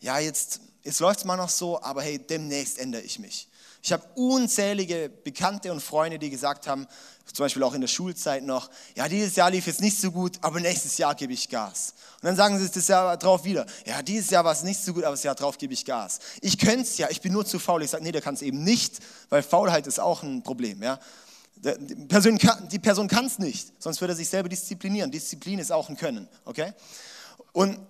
ja, 0.00 0.18
jetzt, 0.18 0.60
jetzt 0.84 1.00
läuft 1.00 1.20
es 1.20 1.24
mal 1.24 1.36
noch 1.36 1.48
so, 1.48 1.82
aber 1.82 2.02
hey, 2.02 2.18
demnächst 2.18 2.78
ändere 2.78 3.02
ich 3.02 3.18
mich. 3.18 3.48
Ich 3.84 3.92
habe 3.92 4.04
unzählige 4.14 5.10
Bekannte 5.24 5.72
und 5.72 5.80
Freunde, 5.80 6.18
die 6.18 6.30
gesagt 6.30 6.68
haben, 6.68 6.86
zum 7.32 7.44
Beispiel 7.44 7.64
auch 7.64 7.74
in 7.74 7.80
der 7.80 7.88
Schulzeit 7.88 8.44
noch, 8.44 8.70
ja, 8.94 9.08
dieses 9.08 9.34
Jahr 9.34 9.50
lief 9.50 9.66
jetzt 9.66 9.80
nicht 9.80 9.98
so 9.98 10.12
gut, 10.12 10.38
aber 10.40 10.60
nächstes 10.60 10.98
Jahr 10.98 11.16
gebe 11.16 11.32
ich 11.32 11.48
Gas. 11.48 11.94
Und 12.20 12.26
dann 12.26 12.36
sagen 12.36 12.58
sie 12.60 12.70
das 12.70 12.86
Jahr 12.86 13.16
drauf 13.16 13.44
wieder, 13.44 13.66
ja, 13.84 14.00
dieses 14.02 14.30
Jahr 14.30 14.44
war 14.44 14.52
es 14.52 14.62
nicht 14.62 14.80
so 14.80 14.92
gut, 14.94 15.02
aber 15.02 15.14
das 15.14 15.24
Jahr 15.24 15.34
drauf 15.34 15.58
gebe 15.58 15.72
ich 15.72 15.84
Gas. 15.84 16.20
Ich 16.42 16.58
könnte 16.58 16.82
es 16.82 16.96
ja, 16.96 17.08
ich 17.10 17.20
bin 17.20 17.32
nur 17.32 17.44
zu 17.44 17.58
faul. 17.58 17.82
Ich 17.82 17.90
sage, 17.90 18.04
nee, 18.04 18.12
der 18.12 18.22
kann 18.22 18.34
es 18.34 18.42
eben 18.42 18.62
nicht, 18.62 19.00
weil 19.30 19.42
Faulheit 19.42 19.88
ist 19.88 19.98
auch 19.98 20.22
ein 20.22 20.44
Problem. 20.44 20.80
Ja? 20.80 21.00
Die 21.56 22.06
Person 22.06 22.38
kann 22.38 23.08
kann 23.08 23.26
es 23.26 23.38
nicht, 23.40 23.72
sonst 23.82 24.00
würde 24.00 24.12
er 24.12 24.16
sich 24.16 24.28
selber 24.28 24.48
disziplinieren. 24.48 25.10
Disziplin 25.10 25.58
ist 25.58 25.72
auch 25.72 25.88
ein 25.88 25.96
Können, 25.96 26.28
okay? 26.44 26.72
Und 27.52 27.80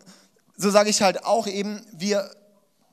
so 0.56 0.70
sage 0.70 0.90
ich 0.90 1.02
halt 1.02 1.24
auch 1.24 1.46
eben, 1.46 1.84
wir 1.92 2.30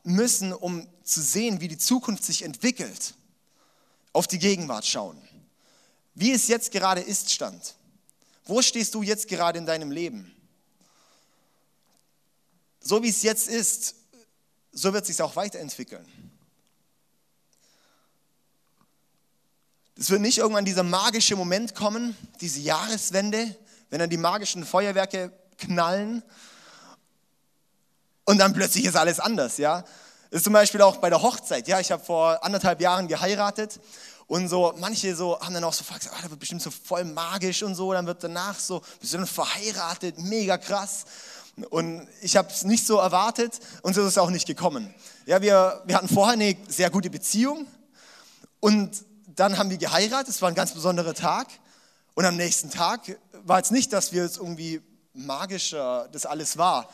müssen, 0.04 0.54
um 0.54 0.88
zu 1.04 1.22
sehen, 1.22 1.62
wie 1.62 1.68
die 1.68 1.78
Zukunft 1.78 2.24
sich 2.24 2.44
entwickelt, 2.44 3.16
auf 4.14 4.28
die 4.28 4.40
Gegenwart 4.40 4.86
schauen. 4.86 5.22
Wie 6.16 6.32
es 6.32 6.48
jetzt 6.48 6.72
gerade 6.72 7.02
ist, 7.02 7.32
stand. 7.32 7.76
Wo 8.46 8.62
stehst 8.62 8.96
du 8.96 9.04
jetzt 9.04 9.28
gerade 9.28 9.60
in 9.60 9.66
deinem 9.66 9.92
Leben? 9.92 10.36
So 12.82 13.04
wie 13.04 13.10
es 13.10 13.22
jetzt 13.22 13.48
ist, 13.48 13.96
so 14.72 14.94
wird 14.94 15.04
es 15.04 15.08
sich 15.08 15.22
auch 15.22 15.36
weiterentwickeln. 15.36 16.06
Es 19.96 20.10
wird 20.10 20.22
nicht 20.22 20.38
irgendwann 20.38 20.66
dieser 20.66 20.84
magische 20.84 21.36
Moment 21.36 21.76
kommen, 21.76 22.16
diese 22.40 22.62
Jahreswende, 22.62 23.56
wenn 23.90 24.00
dann 24.00 24.10
die 24.10 24.18
magischen 24.18 24.66
Feuerwerke 24.66 25.32
knallen 25.58 26.24
und 28.30 28.38
dann 28.38 28.54
plötzlich 28.54 28.86
ist 28.86 28.96
alles 28.96 29.20
anders, 29.20 29.58
ja. 29.58 29.82
Das 30.30 30.42
ist 30.42 30.44
zum 30.44 30.54
Beispiel 30.54 30.84
auch 30.84 30.98
bei 30.98 31.10
der 31.10 31.24
Hochzeit, 31.24 31.68
ja. 31.68 31.80
Ich 31.80 31.92
habe 31.92 32.04
vor 32.04 32.44
anderthalb 32.44 32.80
Jahren 32.80 33.08
geheiratet 33.08 33.80
und 34.28 34.48
so, 34.48 34.72
manche 34.78 35.16
so 35.16 35.40
haben 35.40 35.56
dann 35.56 35.64
auch 35.64 35.74
so 35.74 35.84
gesagt, 35.84 36.12
ah, 36.14 36.20
das 36.22 36.30
wird 36.30 36.40
bestimmt 36.40 36.62
so 36.62 36.70
voll 36.70 37.06
magisch 37.06 37.64
und 37.64 37.74
so. 37.74 37.92
Dann 37.92 38.06
wird 38.06 38.24
danach 38.24 38.60
so, 38.60 38.84
wir 39.00 39.10
sind 39.10 39.28
verheiratet, 39.28 40.20
mega 40.20 40.60
krass. 40.60 41.06
Und 41.72 42.08
ich 42.22 42.38
habe 42.38 42.50
es 42.52 42.64
nicht 42.64 42.86
so 42.86 42.98
erwartet 42.98 43.60
und 43.82 43.96
so 43.96 44.02
ist 44.02 44.10
es 44.10 44.18
auch 44.20 44.30
nicht 44.30 44.46
gekommen. 44.46 44.94
Ja, 45.26 45.42
wir, 45.42 45.82
wir 45.88 45.96
hatten 45.96 46.08
vorher 46.08 46.34
eine 46.34 46.56
sehr 46.68 46.92
gute 46.92 47.10
Beziehung 47.10 47.66
und 48.60 48.92
dann 49.26 49.58
haben 49.58 49.72
wir 49.72 49.78
geheiratet. 49.80 50.30
Es 50.30 50.40
war 50.44 50.50
ein 50.50 50.56
ganz 50.56 50.72
besonderer 50.76 51.16
Tag. 51.16 51.48
Und 52.14 52.26
am 52.26 52.36
nächsten 52.36 52.70
Tag 52.70 53.18
war 53.44 53.60
es 53.60 53.72
nicht, 53.72 53.92
dass 53.92 54.14
wir 54.14 54.22
jetzt 54.22 54.38
irgendwie 54.38 54.82
magischer 55.16 56.08
das 56.12 56.28
alles 56.28 56.60
war. 56.60 56.88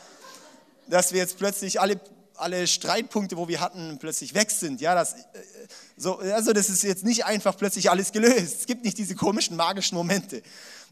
Dass 0.88 1.12
wir 1.12 1.18
jetzt 1.18 1.38
plötzlich 1.38 1.80
alle, 1.80 2.00
alle 2.34 2.66
Streitpunkte, 2.66 3.36
wo 3.36 3.48
wir 3.48 3.60
hatten, 3.60 3.98
plötzlich 3.98 4.34
weg 4.34 4.50
sind. 4.50 4.80
Ja, 4.80 4.94
das, 4.94 5.14
äh, 5.14 5.24
so, 5.96 6.18
also 6.18 6.52
das 6.52 6.68
ist 6.68 6.82
jetzt 6.82 7.04
nicht 7.04 7.24
einfach 7.24 7.56
plötzlich 7.56 7.90
alles 7.90 8.12
gelöst. 8.12 8.60
Es 8.60 8.66
gibt 8.66 8.84
nicht 8.84 8.98
diese 8.98 9.14
komischen 9.14 9.56
magischen 9.56 9.96
Momente. 9.96 10.42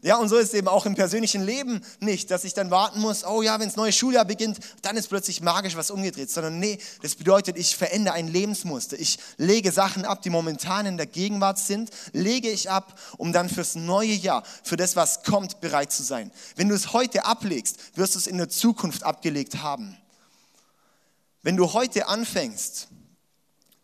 Ja, 0.01 0.17
und 0.17 0.29
so 0.29 0.35
ist 0.35 0.49
es 0.49 0.53
eben 0.55 0.67
auch 0.67 0.85
im 0.85 0.95
persönlichen 0.95 1.43
Leben 1.43 1.81
nicht, 1.99 2.29
dass 2.29 2.43
ich 2.43 2.53
dann 2.53 2.69
warten 2.69 2.99
muss, 2.99 3.23
oh 3.23 3.41
ja, 3.41 3.59
wenn 3.59 3.67
das 3.67 3.75
neue 3.75 3.91
Schuljahr 3.91 4.25
beginnt, 4.25 4.59
dann 4.81 4.97
ist 4.97 5.07
plötzlich 5.07 5.41
magisch 5.41 5.75
was 5.75 5.89
umgedreht, 5.89 6.29
sondern 6.29 6.59
nee, 6.59 6.79
das 7.01 7.15
bedeutet, 7.15 7.57
ich 7.57 7.75
verändere 7.75 8.15
ein 8.15 8.27
Lebensmuster. 8.27 8.99
Ich 8.99 9.17
lege 9.37 9.71
Sachen 9.71 10.05
ab, 10.05 10.21
die 10.21 10.29
momentan 10.29 10.85
in 10.85 10.97
der 10.97 11.07
Gegenwart 11.07 11.57
sind, 11.57 11.89
lege 12.11 12.49
ich 12.49 12.69
ab, 12.69 12.99
um 13.17 13.31
dann 13.31 13.49
fürs 13.49 13.75
neue 13.75 14.13
Jahr, 14.13 14.43
für 14.63 14.77
das, 14.77 14.95
was 14.95 15.23
kommt, 15.23 15.61
bereit 15.61 15.91
zu 15.91 16.03
sein. 16.03 16.31
Wenn 16.55 16.69
du 16.69 16.75
es 16.75 16.93
heute 16.93 17.25
ablegst, 17.25 17.77
wirst 17.97 18.15
du 18.15 18.19
es 18.19 18.27
in 18.27 18.37
der 18.37 18.49
Zukunft 18.49 19.03
abgelegt 19.03 19.63
haben. 19.63 19.97
Wenn 21.41 21.57
du 21.57 21.73
heute 21.73 22.07
anfängst, 22.07 22.89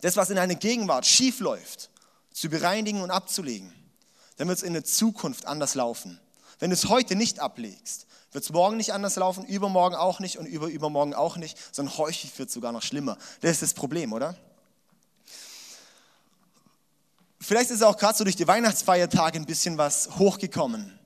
das, 0.01 0.17
was 0.17 0.29
in 0.29 0.35
deiner 0.35 0.55
Gegenwart 0.55 1.05
schief 1.05 1.39
läuft, 1.39 1.89
zu 2.33 2.49
bereinigen 2.49 3.01
und 3.01 3.11
abzulegen, 3.11 3.73
dann 4.37 4.47
wird 4.47 4.57
es 4.57 4.63
in 4.63 4.73
der 4.73 4.83
Zukunft 4.83 5.45
anders 5.45 5.75
laufen. 5.75 6.19
Wenn 6.59 6.69
du 6.69 6.75
es 6.75 6.89
heute 6.89 7.15
nicht 7.15 7.39
ablegst, 7.39 8.07
wird 8.31 8.43
es 8.43 8.51
morgen 8.51 8.77
nicht 8.77 8.93
anders 8.93 9.15
laufen, 9.15 9.45
übermorgen 9.45 9.95
auch 9.95 10.19
nicht 10.19 10.37
und 10.37 10.45
überübermorgen 10.45 11.13
auch 11.13 11.37
nicht, 11.37 11.57
sondern 11.73 11.97
häufig 11.97 12.37
wird 12.37 12.49
es 12.49 12.53
sogar 12.53 12.71
noch 12.71 12.81
schlimmer. 12.81 13.17
Das 13.41 13.51
ist 13.51 13.61
das 13.61 13.73
Problem, 13.73 14.13
oder? 14.13 14.35
Vielleicht 17.39 17.71
ist 17.71 17.83
auch 17.83 17.97
gerade 17.97 18.17
so 18.17 18.23
durch 18.23 18.35
die 18.35 18.47
Weihnachtsfeiertage 18.47 19.37
ein 19.37 19.45
bisschen 19.45 19.77
was 19.77 20.09
hochgekommen. 20.17 20.97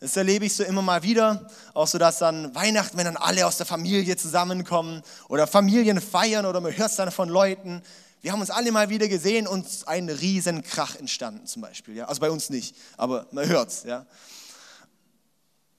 Das 0.00 0.16
erlebe 0.16 0.44
ich 0.44 0.54
so 0.54 0.64
immer 0.64 0.82
mal 0.82 1.02
wieder, 1.02 1.48
auch 1.72 1.86
so, 1.86 1.98
dass 1.98 2.18
dann 2.18 2.54
Weihnachten, 2.54 2.98
wenn 2.98 3.06
dann 3.06 3.16
alle 3.16 3.46
aus 3.46 3.56
der 3.56 3.64
Familie 3.64 4.16
zusammenkommen 4.16 5.02
oder 5.28 5.46
Familien 5.46 6.00
feiern 6.00 6.44
oder 6.44 6.60
man 6.60 6.76
hört 6.76 6.90
es 6.90 6.96
dann 6.96 7.10
von 7.10 7.28
Leuten, 7.28 7.82
wir 8.24 8.32
haben 8.32 8.40
uns 8.40 8.48
alle 8.48 8.72
mal 8.72 8.88
wieder 8.88 9.06
gesehen 9.06 9.46
und 9.46 9.66
ein 9.84 10.08
riesen 10.08 10.62
Krach 10.62 10.96
entstanden 10.96 11.46
zum 11.46 11.60
Beispiel. 11.60 11.94
Ja? 11.94 12.06
Also 12.06 12.22
bei 12.22 12.30
uns 12.30 12.48
nicht, 12.48 12.74
aber 12.96 13.26
man 13.32 13.46
hört 13.46 13.68
es. 13.68 13.82
Ja? 13.82 14.06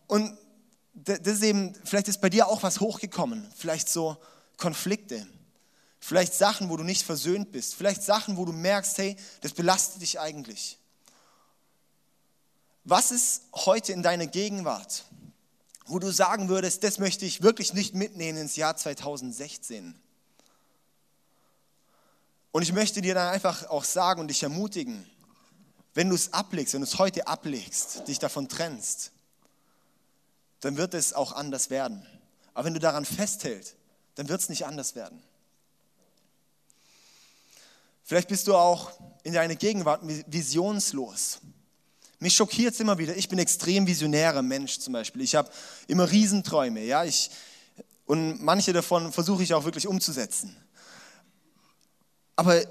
Und 0.05 0.37
das 0.93 1.17
ist 1.25 1.41
eben, 1.41 1.73
vielleicht 1.85 2.07
ist 2.07 2.21
bei 2.21 2.29
dir 2.29 2.47
auch 2.47 2.61
was 2.61 2.79
hochgekommen. 2.79 3.51
Vielleicht 3.55 3.89
so 3.89 4.17
Konflikte. 4.57 5.25
Vielleicht 5.99 6.35
Sachen, 6.35 6.69
wo 6.69 6.77
du 6.77 6.83
nicht 6.83 7.01
versöhnt 7.01 7.51
bist. 7.51 7.73
Vielleicht 7.73 8.03
Sachen, 8.03 8.37
wo 8.37 8.45
du 8.45 8.51
merkst, 8.51 8.99
hey, 8.99 9.17
das 9.41 9.53
belastet 9.53 10.03
dich 10.03 10.19
eigentlich. 10.19 10.77
Was 12.83 13.09
ist 13.09 13.41
heute 13.55 13.91
in 13.91 14.03
deiner 14.03 14.27
Gegenwart, 14.27 15.05
wo 15.87 15.97
du 15.97 16.11
sagen 16.11 16.47
würdest, 16.47 16.83
das 16.83 16.99
möchte 16.99 17.25
ich 17.25 17.41
wirklich 17.41 17.73
nicht 17.73 17.95
mitnehmen 17.95 18.37
ins 18.37 18.55
Jahr 18.55 18.77
2016? 18.77 19.99
Und 22.55 22.62
ich 22.62 22.71
möchte 22.71 23.01
dir 23.01 23.13
dann 23.13 23.33
einfach 23.33 23.67
auch 23.67 23.83
sagen 23.83 24.21
und 24.21 24.29
dich 24.29 24.41
ermutigen, 24.41 25.05
wenn 25.93 26.07
du 26.07 26.15
es 26.15 26.31
ablegst, 26.31 26.74
wenn 26.74 26.79
du 26.79 26.88
es 26.88 26.97
heute 26.97 27.27
ablegst, 27.27 28.07
dich 28.07 28.17
davon 28.17 28.47
trennst, 28.47 29.12
dann 30.62 30.77
wird 30.77 30.93
es 30.93 31.12
auch 31.12 31.33
anders 31.33 31.69
werden. 31.69 32.07
Aber 32.53 32.63
wenn 32.63 32.74
du 32.74 32.79
daran 32.79 33.03
festhältst, 33.03 33.75
dann 34.15 34.29
wird 34.29 34.39
es 34.39 34.47
nicht 34.47 34.65
anders 34.65 34.95
werden. 34.95 35.21
Vielleicht 38.05 38.29
bist 38.29 38.47
du 38.47 38.55
auch 38.55 38.89
in 39.24 39.33
deiner 39.33 39.55
Gegenwart 39.55 40.00
visionslos. 40.27 41.39
Mich 42.19 42.35
schockiert 42.35 42.74
es 42.74 42.79
immer 42.79 42.97
wieder. 42.97 43.17
Ich 43.17 43.27
bin 43.27 43.38
extrem 43.38 43.85
visionärer 43.85 44.43
Mensch 44.43 44.79
zum 44.79 44.93
Beispiel. 44.93 45.24
Ich 45.24 45.35
habe 45.35 45.51
immer 45.88 46.09
Riesenträume. 46.09 46.85
Ja? 46.85 47.03
Ich, 47.03 47.31
und 48.05 48.41
manche 48.41 48.71
davon 48.71 49.12
versuche 49.12 49.43
ich 49.43 49.53
auch 49.53 49.65
wirklich 49.65 49.88
umzusetzen. 49.88 50.55
Aber 52.36 52.62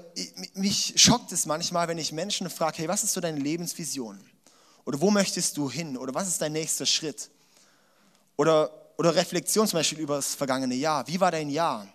mich 0.53 0.93
schockt 0.95 1.31
es 1.31 1.45
manchmal, 1.45 1.87
wenn 1.87 1.97
ich 1.97 2.11
Menschen 2.11 2.49
frage, 2.49 2.79
hey, 2.79 2.87
was 2.87 3.03
ist 3.03 3.13
so 3.13 3.21
deine 3.21 3.39
Lebensvision? 3.39 4.19
Oder 4.85 5.01
wo 5.01 5.09
möchtest 5.09 5.57
du 5.57 5.69
hin? 5.69 5.97
Oder 5.97 6.13
was 6.13 6.27
ist 6.27 6.41
dein 6.41 6.53
nächster 6.53 6.85
Schritt? 6.85 7.29
Oder, 8.37 8.71
oder 8.97 9.15
Reflexion 9.15 9.67
zum 9.67 9.79
Beispiel 9.79 9.99
über 9.99 10.17
das 10.17 10.35
vergangene 10.35 10.75
Jahr. 10.75 11.07
Wie 11.07 11.19
war 11.19 11.31
dein 11.31 11.49
Jahr? 11.49 11.87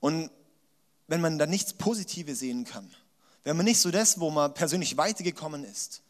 Und 0.00 0.30
wenn 1.06 1.20
man 1.20 1.38
da 1.38 1.46
nichts 1.46 1.72
Positives 1.72 2.40
sehen 2.40 2.64
kann, 2.64 2.92
wenn 3.44 3.56
man 3.56 3.64
nicht 3.64 3.80
so 3.80 3.90
das, 3.90 4.20
wo 4.20 4.30
man 4.30 4.52
persönlich 4.52 4.96
weitergekommen 4.96 5.64
ist, 5.64 6.02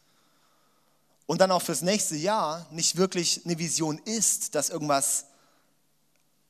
und 1.25 1.39
dann 1.39 1.51
auch 1.51 1.61
fürs 1.61 1.81
nächste 1.81 2.15
Jahr 2.15 2.67
nicht 2.71 2.97
wirklich 2.97 3.45
eine 3.45 3.57
Vision 3.57 3.97
ist, 3.99 4.55
dass 4.55 4.69
irgendwas 4.69 5.25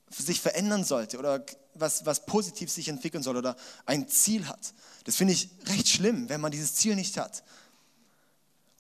sich 0.10 0.42
verändern 0.42 0.84
sollte 0.84 1.20
oder 1.20 1.44
was, 1.76 2.06
was 2.06 2.26
positiv 2.26 2.72
sich 2.72 2.88
entwickeln 2.88 3.24
soll 3.24 3.38
oder 3.38 3.56
ein 3.86 4.08
Ziel 4.08 4.48
hat. 4.48 4.74
Das 5.04 5.16
finde 5.16 5.34
ich 5.34 5.50
recht 5.66 5.88
schlimm, 5.88 6.30
wenn 6.30 6.42
man 6.42 6.52
dieses 6.52 6.76
Ziel 6.76 6.96
nicht 6.96 7.18
hat. 7.18 7.44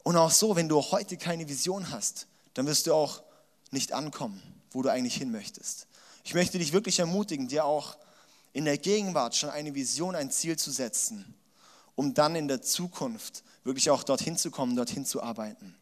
Und 0.03 0.17
auch 0.17 0.31
so, 0.31 0.55
wenn 0.55 0.69
du 0.69 0.81
heute 0.81 1.17
keine 1.17 1.47
Vision 1.47 1.89
hast, 1.89 2.27
dann 2.53 2.67
wirst 2.67 2.87
du 2.87 2.93
auch 2.93 3.23
nicht 3.71 3.93
ankommen, 3.93 4.41
wo 4.71 4.81
du 4.81 4.89
eigentlich 4.89 5.15
hin 5.15 5.31
möchtest. 5.31 5.87
Ich 6.23 6.33
möchte 6.33 6.59
dich 6.59 6.73
wirklich 6.73 6.99
ermutigen, 6.99 7.47
dir 7.47 7.65
auch 7.65 7.97
in 8.53 8.65
der 8.65 8.77
Gegenwart 8.77 9.35
schon 9.35 9.49
eine 9.49 9.73
Vision, 9.73 10.15
ein 10.15 10.31
Ziel 10.31 10.57
zu 10.57 10.71
setzen, 10.71 11.33
um 11.95 12.13
dann 12.13 12.35
in 12.35 12.47
der 12.47 12.61
Zukunft 12.61 13.43
wirklich 13.63 13.89
auch 13.89 14.03
dorthin 14.03 14.37
zu 14.37 14.51
kommen, 14.51 14.75
dorthin 14.75 15.05
zu 15.05 15.23
arbeiten. 15.23 15.75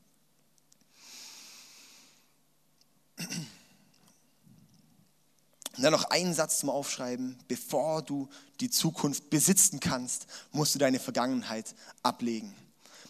Und 5.81 5.85
dann 5.85 5.93
noch 5.93 6.11
einen 6.11 6.35
Satz 6.35 6.59
zum 6.59 6.69
Aufschreiben. 6.69 7.39
Bevor 7.47 8.03
du 8.03 8.29
die 8.59 8.69
Zukunft 8.69 9.31
besitzen 9.31 9.79
kannst, 9.79 10.27
musst 10.51 10.75
du 10.75 10.79
deine 10.79 10.99
Vergangenheit 10.99 11.73
ablegen. 12.03 12.53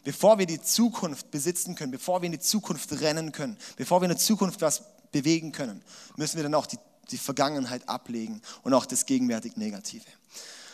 Bevor 0.05 0.39
wir 0.39 0.45
die 0.45 0.61
Zukunft 0.61 1.31
besitzen 1.31 1.75
können, 1.75 1.91
bevor 1.91 2.21
wir 2.21 2.27
in 2.27 2.31
die 2.31 2.39
Zukunft 2.39 2.89
rennen 3.01 3.33
können, 3.33 3.57
bevor 3.75 3.99
wir 3.99 4.05
in 4.05 4.11
der 4.11 4.17
Zukunft 4.17 4.61
was 4.61 4.83
bewegen 5.11 5.51
können, 5.51 5.83
müssen 6.15 6.37
wir 6.37 6.43
dann 6.43 6.53
auch 6.53 6.65
die, 6.65 6.77
die 7.09 7.17
Vergangenheit 7.17 7.89
ablegen 7.89 8.41
und 8.63 8.73
auch 8.73 8.85
das 8.85 9.05
gegenwärtig 9.05 9.57
Negative. 9.57 10.05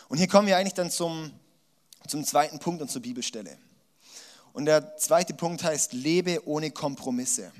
Und 0.08 0.18
hier 0.18 0.28
kommen 0.28 0.46
wir 0.46 0.56
eigentlich 0.56 0.74
dann 0.74 0.92
zum, 0.92 1.32
zum 2.06 2.24
zweiten 2.24 2.60
Punkt 2.60 2.80
und 2.80 2.92
zur 2.92 3.02
Bibelstelle. 3.02 3.58
Und 4.52 4.66
der 4.66 4.96
zweite 4.98 5.34
Punkt 5.34 5.64
heißt, 5.64 5.94
lebe 5.94 6.46
ohne 6.46 6.70
Kompromisse 6.70 7.50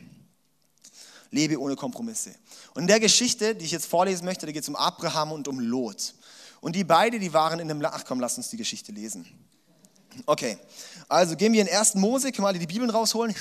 lebe 1.30 1.60
ohne 1.60 1.76
Kompromisse. 1.76 2.34
Und 2.74 2.82
in 2.82 2.88
der 2.88 3.00
Geschichte, 3.00 3.54
die 3.54 3.64
ich 3.64 3.70
jetzt 3.70 3.86
vorlesen 3.86 4.24
möchte, 4.24 4.46
da 4.46 4.52
geht 4.52 4.62
es 4.62 4.68
um 4.68 4.76
Abraham 4.76 5.32
und 5.32 5.48
um 5.48 5.60
Lot. 5.60 6.14
Und 6.60 6.74
die 6.74 6.84
beiden, 6.84 7.20
die 7.20 7.32
waren 7.32 7.60
in 7.60 7.70
einem, 7.70 7.84
ach 7.84 8.04
komm, 8.04 8.20
lass 8.20 8.36
uns 8.36 8.50
die 8.50 8.56
Geschichte 8.56 8.92
lesen. 8.92 9.26
Okay, 10.26 10.58
also 11.08 11.36
gehen 11.36 11.52
wir 11.52 11.62
in 11.62 11.68
1. 11.68 11.94
Mose, 11.94 12.32
können 12.32 12.44
wir 12.44 12.48
alle 12.48 12.58
die 12.58 12.66
Bibeln 12.66 12.90
rausholen? 12.90 13.34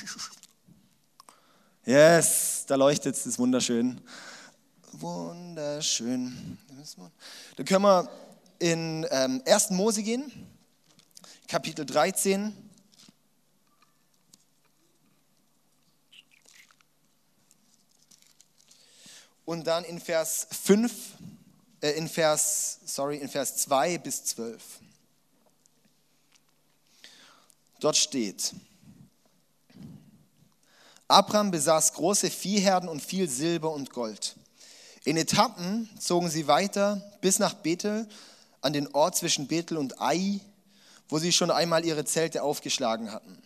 Yes, 1.86 2.66
da 2.68 2.76
leuchtet 2.76 3.16
es, 3.16 3.26
ist 3.26 3.40
wunderschön. 3.40 4.02
Wunderschön. 4.92 6.58
Dann 7.56 7.66
können 7.66 7.84
wir 7.84 8.10
in 8.60 9.08
ähm, 9.10 9.42
1. 9.46 9.72
Mose 9.72 10.04
gehen, 10.04 10.32
Kapitel 11.48 11.86
13. 11.86 12.67
und 19.48 19.66
dann 19.66 19.86
in 19.86 20.02
Vers 20.02 20.46
5, 20.66 20.92
äh, 21.82 21.92
in 21.92 22.10
Vers, 22.10 22.80
sorry, 22.86 23.16
in 23.16 23.30
Vers 23.30 23.56
2 23.56 23.98
bis 23.98 24.26
12. 24.26 24.62
Dort 27.80 27.96
steht, 27.96 28.54
Abraham 31.08 31.52
besaß 31.52 31.94
große 31.94 32.30
Viehherden 32.30 32.90
und 32.90 33.02
viel 33.02 33.30
Silber 33.30 33.72
und 33.72 33.92
Gold. 33.92 34.36
In 35.06 35.16
Etappen 35.16 35.90
zogen 35.98 36.30
sie 36.30 36.48
weiter 36.48 37.02
bis 37.22 37.40
nach 37.40 37.54
Bethel, 37.54 38.06
an 38.60 38.74
den 38.74 38.94
Ort 38.94 39.16
zwischen 39.16 39.48
Bethel 39.48 39.78
und 39.78 40.02
Ai, 40.02 40.42
wo 41.08 41.20
sie 41.20 41.32
schon 41.32 41.52
einmal 41.52 41.86
ihre 41.86 42.04
Zelte 42.04 42.44
aufgeschlagen 42.44 43.14
hatten. 43.14 43.42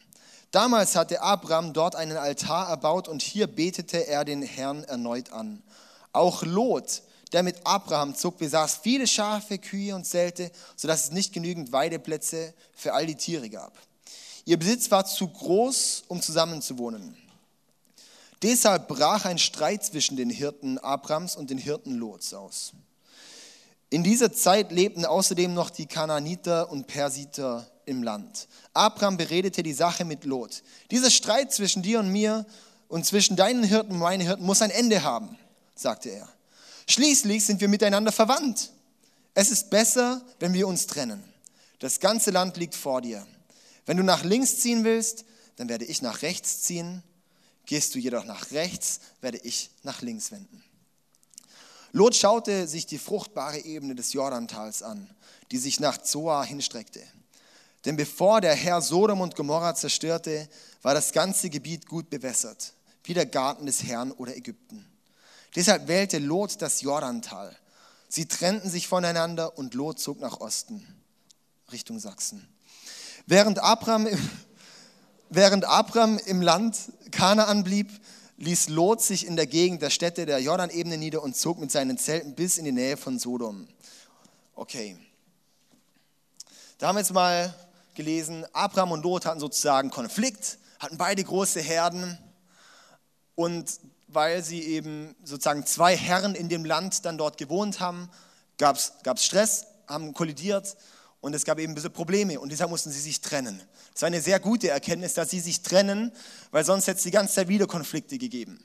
Damals 0.50 0.96
hatte 0.96 1.22
Abraham 1.22 1.74
dort 1.74 1.96
einen 1.96 2.18
Altar 2.18 2.70
erbaut 2.70 3.08
und 3.08 3.22
hier 3.22 3.46
betete 3.46 4.08
er 4.08 4.26
den 4.26 4.42
Herrn 4.42 4.84
erneut 4.86 5.32
an. 5.32 5.62
Auch 6.14 6.44
Lot, 6.44 7.04
der 7.32 7.44
mit 7.44 7.66
Abraham 7.66 8.16
zog, 8.16 8.38
besaß 8.38 8.80
viele 8.84 9.08
Schafe, 9.08 9.58
Kühe 9.58 9.96
und 9.96 10.06
Zelte, 10.06 10.52
sodass 10.76 11.06
es 11.06 11.12
nicht 11.12 11.34
genügend 11.34 11.72
Weideplätze 11.72 12.54
für 12.74 12.94
all 12.94 13.06
die 13.06 13.16
Tiere 13.16 13.50
gab. 13.50 13.78
Ihr 14.46 14.58
Besitz 14.58 14.90
war 14.92 15.06
zu 15.06 15.28
groß, 15.28 16.04
um 16.08 16.22
zusammenzuwohnen. 16.22 17.16
Deshalb 18.42 18.88
brach 18.88 19.26
ein 19.26 19.38
Streit 19.38 19.86
zwischen 19.86 20.18
den 20.18 20.32
Hirten 20.32 20.80
Abrams 20.80 21.36
und 21.36 21.52
den 21.52 21.60
Hirten 21.60 21.96
Lots 21.98 22.34
aus. 22.34 22.74
In 23.92 24.04
dieser 24.04 24.34
Zeit 24.34 24.72
lebten 24.72 25.06
außerdem 25.06 25.54
noch 25.54 25.70
die 25.70 25.86
Kanaaniter 25.86 26.72
und 26.72 26.88
Persiter 26.88 27.70
im 27.86 28.02
Land. 28.02 28.48
Abraham 28.74 29.18
beredete 29.18 29.64
die 29.64 29.74
Sache 29.74 30.06
mit 30.06 30.26
Lot. 30.26 30.64
Dieser 30.90 31.12
Streit 31.12 31.54
zwischen 31.54 31.84
dir 31.84 32.00
und 32.00 32.10
mir 32.10 32.46
und 32.88 33.06
zwischen 33.06 33.36
deinen 33.36 33.64
Hirten 33.64 33.92
und 33.94 34.00
meinen 34.00 34.22
Hirten 34.22 34.46
muss 34.46 34.62
ein 34.62 34.72
Ende 34.72 35.04
haben, 35.04 35.38
sagte 35.82 36.10
er. 36.10 36.30
Schließlich 36.88 37.46
sind 37.46 37.62
wir 37.62 37.68
miteinander 37.68 38.12
verwandt. 38.12 38.72
Es 39.34 39.52
ist 39.52 39.70
besser, 39.70 40.22
wenn 40.40 40.54
wir 40.54 40.68
uns 40.68 40.88
trennen. 40.88 41.24
Das 41.80 42.00
ganze 42.00 42.32
Land 42.32 42.58
liegt 42.58 42.76
vor 42.76 43.02
dir. 43.02 43.26
Wenn 43.86 43.98
du 43.98 44.04
nach 44.04 44.24
links 44.24 44.60
ziehen 44.60 44.84
willst, 44.84 45.26
dann 45.56 45.70
werde 45.70 45.86
ich 45.86 46.02
nach 46.02 46.22
rechts 46.22 46.62
ziehen. 46.62 47.04
Gehst 47.66 47.96
du 47.96 48.00
jedoch 48.00 48.26
nach 48.26 48.52
rechts, 48.52 49.00
werde 49.22 49.38
ich 49.38 49.72
nach 49.84 50.02
links 50.02 50.32
wenden. 50.32 50.64
Lot 51.94 52.16
schaute 52.16 52.68
sich 52.68 52.86
die 52.86 52.98
fruchtbare 52.98 53.60
Ebene 53.60 53.96
des 53.96 54.14
Jordantals 54.14 54.82
an, 54.82 55.10
die 55.52 55.58
sich 55.58 55.80
nach 55.80 56.02
Zoar 56.02 56.46
hinstreckte. 56.46 57.02
Denn 57.86 57.98
bevor 57.98 58.42
der 58.42 58.56
Herr 58.56 58.82
Sodom 58.82 59.22
und 59.22 59.36
Gomorra 59.36 59.76
zerstörte, 59.76 60.48
war 60.82 60.94
das 60.94 61.12
ganze 61.12 61.50
Gebiet 61.50 61.88
gut 61.88 62.10
bewässert, 62.10 62.74
wie 63.04 63.14
der 63.14 63.26
Garten 63.26 63.66
des 63.66 63.84
Herrn 63.84 64.12
oder 64.12 64.36
Ägypten. 64.36 64.86
Deshalb 65.56 65.88
wählte 65.88 66.20
Lot 66.20 66.62
das 66.62 66.82
Jordantal. 66.82 67.56
Sie 68.08 68.28
trennten 68.28 68.70
sich 68.70 68.88
voneinander 68.88 69.58
und 69.58 69.74
Lot 69.74 70.00
zog 70.00 70.20
nach 70.20 70.40
Osten, 70.40 70.86
Richtung 71.72 72.00
Sachsen. 72.00 72.48
Während 73.26 73.60
Abraham, 73.60 74.08
während 75.30 75.66
Abraham 75.66 76.20
im 76.26 76.42
Land 76.42 76.78
Kanaan 77.12 77.64
blieb, 77.64 77.90
ließ 78.38 78.70
Lot 78.70 79.02
sich 79.02 79.26
in 79.26 79.36
der 79.36 79.48
Gegend 79.48 79.82
der 79.82 79.90
Städte 79.90 80.26
der 80.26 80.40
Jordanebene 80.40 80.98
nieder 80.98 81.22
und 81.22 81.36
zog 81.36 81.60
mit 81.60 81.72
seinen 81.72 81.98
Zelten 81.98 82.34
bis 82.34 82.58
in 82.58 82.66
die 82.66 82.72
Nähe 82.72 82.98
von 82.98 83.20
Sodom. 83.20 83.68
Okay. 84.56 84.98
Da 86.78 86.88
haben 86.88 86.96
wir 86.96 87.02
jetzt 87.02 87.14
mal 87.14 87.54
gelesen, 87.94 88.46
Abraham 88.54 88.94
und 88.94 89.04
Lot 89.04 89.26
hatten 89.26 89.40
sozusagen 89.40 89.92
Konflikt, 89.92 90.58
hatten 90.80 90.98
beide 90.98 91.24
große 91.24 91.62
Herden 91.62 92.18
und 93.36 93.80
weil 94.14 94.44
sie 94.44 94.62
eben 94.64 95.16
sozusagen 95.24 95.66
zwei 95.66 95.96
Herren 95.96 96.36
in 96.36 96.50
dem 96.50 96.66
Land 96.66 97.06
dann 97.06 97.18
dort 97.18 97.38
gewohnt 97.38 97.80
haben, 97.80 98.10
gab 98.58 98.78
es 98.78 99.26
Stress, 99.26 99.66
haben 99.88 100.14
kollidiert 100.14 100.76
und 101.22 101.34
es 101.34 101.46
gab 101.46 101.60
eben 101.60 101.76
diese 101.76 101.90
Probleme 101.90 102.40
und 102.40 102.52
deshalb 102.52 102.70
mussten 102.70 102.92
sie 102.92 103.00
sich 103.00 103.22
trennen. 103.22 103.62
Das 103.94 104.02
war 104.02 104.08
eine 104.08 104.22
sehr 104.22 104.40
gute 104.40 104.70
Erkenntnis, 104.70 105.14
dass 105.14 105.30
sie 105.30 105.40
sich 105.40 105.62
trennen, 105.62 106.12
weil 106.52 106.66
sonst 106.66 106.88
hätte 106.88 106.98
es 106.98 107.04
die 107.04 107.12
ganze 107.12 107.36
Zeit 107.36 107.48
wieder 107.48 107.68
Konflikte 107.68 108.18
gegeben. 108.18 108.64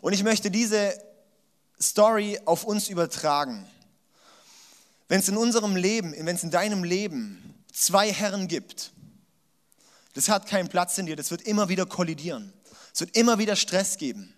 Und 0.00 0.12
ich 0.12 0.22
möchte 0.22 0.50
diese 0.50 0.98
Story 1.80 2.38
auf 2.44 2.64
uns 2.64 2.88
übertragen. 2.88 3.66
Wenn 5.08 5.20
es 5.20 5.28
in 5.28 5.36
unserem 5.36 5.76
Leben, 5.76 6.14
wenn 6.16 6.36
es 6.36 6.42
in 6.42 6.50
deinem 6.50 6.82
Leben 6.82 7.54
zwei 7.72 8.12
Herren 8.12 8.48
gibt, 8.48 8.92
das 10.14 10.28
hat 10.28 10.46
keinen 10.46 10.68
Platz 10.68 10.96
in 10.98 11.06
dir, 11.06 11.16
das 11.16 11.30
wird 11.30 11.42
immer 11.42 11.68
wieder 11.68 11.86
kollidieren. 11.86 12.52
Es 12.94 13.00
wird 13.00 13.16
immer 13.16 13.38
wieder 13.38 13.56
Stress 13.56 13.98
geben. 13.98 14.32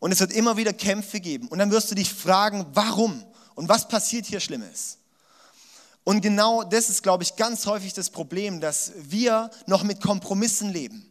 Und 0.00 0.12
es 0.12 0.20
wird 0.20 0.32
immer 0.32 0.56
wieder 0.56 0.72
Kämpfe 0.72 1.20
geben. 1.20 1.46
Und 1.48 1.58
dann 1.58 1.70
wirst 1.70 1.90
du 1.90 1.94
dich 1.94 2.12
fragen, 2.12 2.66
warum? 2.72 3.24
Und 3.54 3.68
was 3.68 3.86
passiert 3.86 4.26
hier 4.26 4.40
Schlimmes? 4.40 4.98
Und 6.02 6.20
genau 6.20 6.64
das 6.64 6.90
ist, 6.90 7.02
glaube 7.02 7.22
ich, 7.22 7.36
ganz 7.36 7.66
häufig 7.66 7.92
das 7.92 8.10
Problem, 8.10 8.60
dass 8.60 8.92
wir 8.96 9.50
noch 9.66 9.84
mit 9.84 10.00
Kompromissen 10.00 10.70
leben. 10.70 11.06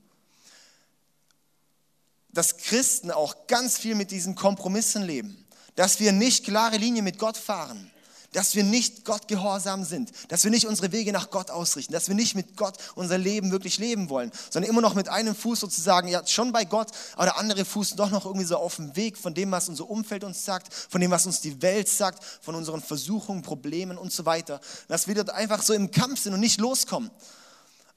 Dass 2.32 2.58
Christen 2.58 3.12
auch 3.12 3.48
ganz 3.48 3.78
viel 3.78 3.96
mit 3.96 4.12
diesen 4.12 4.36
Kompromissen 4.36 5.04
leben. 5.04 5.48
Dass 5.76 6.00
wir 6.00 6.12
nicht 6.12 6.44
klare 6.44 6.78
Linie 6.78 7.04
mit 7.04 7.20
Gott 7.20 7.38
fahren 7.38 7.90
dass 8.34 8.56
wir 8.56 8.64
nicht 8.64 9.06
Gott 9.06 9.28
gehorsam 9.28 9.84
sind, 9.84 10.12
dass 10.28 10.44
wir 10.44 10.52
nicht 10.52 10.68
unsere 10.68 10.92
Wege 10.92 11.12
nach 11.12 11.32
Gott 11.32 11.50
ausrichten, 11.50 11.94
dass 11.94 12.08
wir 12.08 12.16
nicht 12.16 12.36
mit 12.36 12.56
Gott 12.58 12.78
unser 12.96 13.18
Leben 13.18 13.52
wirklich 13.52 13.78
leben 13.78 14.10
wollen, 14.10 14.32
sondern 14.50 14.70
immer 14.70 14.82
noch 14.82 14.94
mit 14.94 15.10
einem 15.10 15.36
Fuß 15.36 15.60
sozusagen, 15.60 16.08
ja, 16.08 16.26
schon 16.26 16.52
bei 16.52 16.66
Gott, 16.66 16.90
aber 17.16 17.26
der 17.26 17.38
andere 17.38 17.66
Fuß 17.66 17.96
doch 17.96 18.12
noch 18.12 18.26
irgendwie 18.26 18.46
so 18.46 18.58
auf 18.58 18.76
dem 18.76 18.96
Weg 18.96 19.18
von 19.18 19.34
dem, 19.34 19.52
was 19.52 19.70
unser 19.70 19.90
Umfeld 19.90 20.24
uns 20.24 20.46
sagt, 20.46 20.74
von 20.74 21.02
dem, 21.02 21.12
was 21.12 21.26
uns 21.26 21.42
die 21.42 21.62
Welt 21.62 21.88
sagt, 21.88 22.24
von 22.42 22.56
unseren 22.56 22.82
Versuchungen, 22.82 23.42
Problemen 23.42 23.98
und 23.98 24.14
so 24.14 24.26
weiter. 24.26 24.62
Dass 24.88 25.08
wir 25.08 25.16
dort 25.16 25.32
einfach 25.32 25.62
so 25.62 25.74
im 25.74 25.92
Kampf 25.92 26.22
sind 26.22 26.34
und 26.34 26.40
nicht 26.40 26.60
loskommen. 26.60 27.10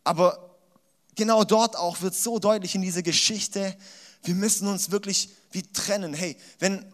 Aber 0.05 0.57
genau 1.15 1.45
dort 1.45 1.77
auch 1.77 2.01
wird 2.01 2.15
so 2.15 2.39
deutlich 2.39 2.75
in 2.75 2.83
dieser 2.83 3.03
Geschichte, 3.03 3.77
wir 4.25 4.35
müssen 4.35 4.69
uns 4.69 4.91
wirklich 4.91 5.31
wie 5.51 5.63
trennen. 5.63 6.15
Hey, 6.15 6.37
wenn, 6.59 6.85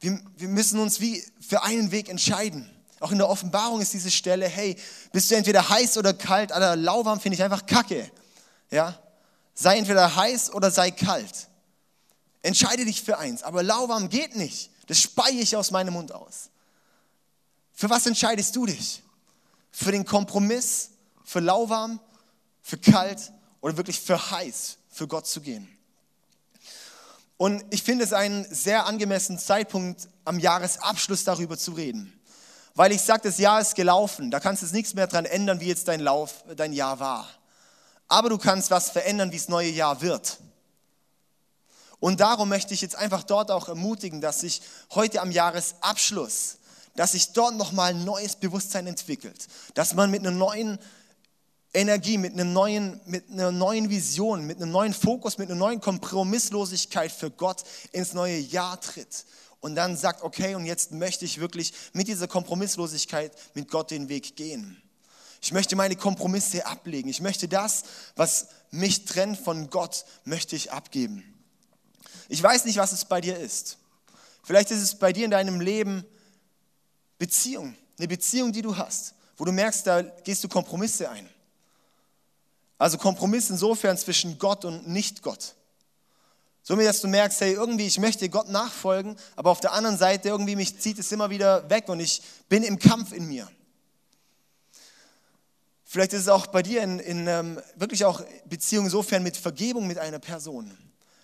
wir, 0.00 0.20
wir 0.36 0.48
müssen 0.48 0.78
uns 0.78 1.00
wie 1.00 1.22
für 1.40 1.62
einen 1.62 1.90
Weg 1.90 2.08
entscheiden. 2.08 2.70
Auch 3.00 3.12
in 3.12 3.18
der 3.18 3.28
Offenbarung 3.28 3.80
ist 3.80 3.92
diese 3.92 4.10
Stelle, 4.10 4.48
hey, 4.48 4.76
bist 5.12 5.30
du 5.30 5.34
entweder 5.34 5.68
heiß 5.68 5.98
oder 5.98 6.14
kalt, 6.14 6.52
Alter, 6.52 6.76
lauwarm 6.76 7.20
finde 7.20 7.34
ich 7.34 7.42
einfach 7.42 7.66
kacke. 7.66 8.10
Ja? 8.70 8.98
Sei 9.54 9.76
entweder 9.76 10.16
heiß 10.16 10.52
oder 10.52 10.70
sei 10.70 10.90
kalt. 10.90 11.48
Entscheide 12.42 12.84
dich 12.84 13.02
für 13.02 13.18
eins, 13.18 13.42
aber 13.42 13.62
lauwarm 13.62 14.08
geht 14.08 14.36
nicht. 14.36 14.70
Das 14.86 15.00
speie 15.00 15.40
ich 15.40 15.56
aus 15.56 15.70
meinem 15.70 15.94
Mund 15.94 16.12
aus. 16.12 16.50
Für 17.72 17.90
was 17.90 18.06
entscheidest 18.06 18.56
du 18.56 18.66
dich? 18.66 19.02
Für 19.70 19.92
den 19.92 20.04
Kompromiss, 20.04 20.90
für 21.24 21.40
lauwarm, 21.40 22.00
für 22.62 22.78
kalt 22.78 23.32
oder 23.60 23.76
wirklich 23.76 24.00
für 24.00 24.30
heiß, 24.30 24.78
für 24.88 25.06
Gott 25.06 25.26
zu 25.26 25.40
gehen? 25.42 25.68
Und 27.36 27.62
ich 27.70 27.82
finde 27.82 28.04
es 28.04 28.14
einen 28.14 28.46
sehr 28.52 28.86
angemessenen 28.86 29.38
Zeitpunkt, 29.38 30.08
am 30.24 30.38
Jahresabschluss 30.38 31.24
darüber 31.24 31.58
zu 31.58 31.72
reden. 31.72 32.15
Weil 32.76 32.92
ich 32.92 33.00
sage, 33.00 33.22
das 33.24 33.38
Jahr 33.38 33.58
ist 33.58 33.74
gelaufen. 33.74 34.30
Da 34.30 34.38
kannst 34.38 34.62
du 34.62 34.66
nichts 34.66 34.92
mehr 34.92 35.06
dran 35.06 35.24
ändern, 35.24 35.60
wie 35.60 35.66
jetzt 35.66 35.88
dein 35.88 36.00
Lauf, 36.00 36.44
dein 36.56 36.74
Jahr 36.74 37.00
war. 37.00 37.26
Aber 38.06 38.28
du 38.28 38.36
kannst 38.36 38.70
was 38.70 38.90
verändern, 38.90 39.32
wie 39.32 39.38
das 39.38 39.48
neue 39.48 39.70
Jahr 39.70 40.02
wird. 40.02 40.38
Und 42.00 42.20
darum 42.20 42.50
möchte 42.50 42.74
ich 42.74 42.82
jetzt 42.82 42.94
einfach 42.94 43.22
dort 43.22 43.50
auch 43.50 43.68
ermutigen, 43.68 44.20
dass 44.20 44.40
sich 44.40 44.60
heute 44.94 45.22
am 45.22 45.30
Jahresabschluss, 45.30 46.58
dass 46.94 47.12
sich 47.12 47.32
dort 47.32 47.56
nochmal 47.56 47.92
ein 47.92 48.04
neues 48.04 48.36
Bewusstsein 48.36 48.86
entwickelt. 48.86 49.48
Dass 49.72 49.94
man 49.94 50.10
mit 50.10 50.20
einer 50.20 50.36
neuen 50.36 50.78
Energie, 51.72 52.18
mit, 52.18 52.34
einem 52.34 52.52
neuen, 52.52 53.00
mit 53.06 53.30
einer 53.30 53.52
neuen 53.52 53.88
Vision, 53.88 54.46
mit 54.46 54.58
einem 54.60 54.70
neuen 54.70 54.92
Fokus, 54.92 55.38
mit 55.38 55.50
einer 55.50 55.58
neuen 55.58 55.80
Kompromisslosigkeit 55.80 57.10
für 57.10 57.30
Gott 57.30 57.64
ins 57.92 58.12
neue 58.12 58.36
Jahr 58.36 58.78
tritt 58.78 59.24
und 59.66 59.74
dann 59.74 59.96
sagt, 59.96 60.22
okay, 60.22 60.54
und 60.54 60.64
jetzt 60.64 60.92
möchte 60.92 61.24
ich 61.24 61.40
wirklich 61.40 61.72
mit 61.92 62.06
dieser 62.06 62.28
Kompromisslosigkeit 62.28 63.32
mit 63.54 63.68
Gott 63.68 63.90
den 63.90 64.08
Weg 64.08 64.36
gehen. 64.36 64.80
Ich 65.42 65.50
möchte 65.50 65.74
meine 65.74 65.96
Kompromisse 65.96 66.64
ablegen. 66.64 67.08
Ich 67.08 67.20
möchte 67.20 67.48
das, 67.48 67.82
was 68.14 68.46
mich 68.70 69.06
trennt 69.06 69.40
von 69.40 69.68
Gott, 69.68 70.04
möchte 70.24 70.54
ich 70.54 70.70
abgeben. 70.70 71.24
Ich 72.28 72.40
weiß 72.40 72.64
nicht, 72.64 72.78
was 72.78 72.92
es 72.92 73.06
bei 73.06 73.20
dir 73.20 73.36
ist. 73.36 73.78
Vielleicht 74.44 74.70
ist 74.70 74.82
es 74.82 74.94
bei 74.94 75.12
dir 75.12 75.24
in 75.24 75.32
deinem 75.32 75.60
Leben 75.60 76.06
Beziehung, 77.18 77.74
eine 77.98 78.06
Beziehung, 78.06 78.52
die 78.52 78.62
du 78.62 78.76
hast, 78.76 79.14
wo 79.36 79.44
du 79.44 79.50
merkst, 79.50 79.84
da 79.84 80.02
gehst 80.02 80.44
du 80.44 80.48
Kompromisse 80.48 81.10
ein. 81.10 81.28
Also 82.78 82.98
Kompromiss 82.98 83.50
insofern 83.50 83.98
zwischen 83.98 84.38
Gott 84.38 84.64
und 84.64 84.86
Nicht-Gott. 84.86 85.56
So 86.68 86.74
dass 86.74 87.00
du 87.00 87.06
merkst, 87.06 87.40
hey, 87.42 87.52
irgendwie, 87.52 87.86
ich 87.86 88.00
möchte 88.00 88.28
Gott 88.28 88.48
nachfolgen, 88.48 89.14
aber 89.36 89.50
auf 89.52 89.60
der 89.60 89.72
anderen 89.72 89.96
Seite 89.96 90.30
irgendwie 90.30 90.56
mich 90.56 90.80
zieht 90.80 90.98
es 90.98 91.12
immer 91.12 91.30
wieder 91.30 91.70
weg 91.70 91.88
und 91.88 92.00
ich 92.00 92.20
bin 92.48 92.64
im 92.64 92.80
Kampf 92.80 93.12
in 93.12 93.28
mir. 93.28 93.48
Vielleicht 95.84 96.12
ist 96.12 96.22
es 96.22 96.28
auch 96.28 96.48
bei 96.48 96.64
dir 96.64 96.82
in, 96.82 96.98
in 96.98 97.28
ähm, 97.28 97.60
wirklich 97.76 98.04
auch 98.04 98.20
Beziehung 98.46 98.86
insofern 98.86 99.22
mit 99.22 99.36
Vergebung 99.36 99.86
mit 99.86 99.98
einer 99.98 100.18
Person, 100.18 100.76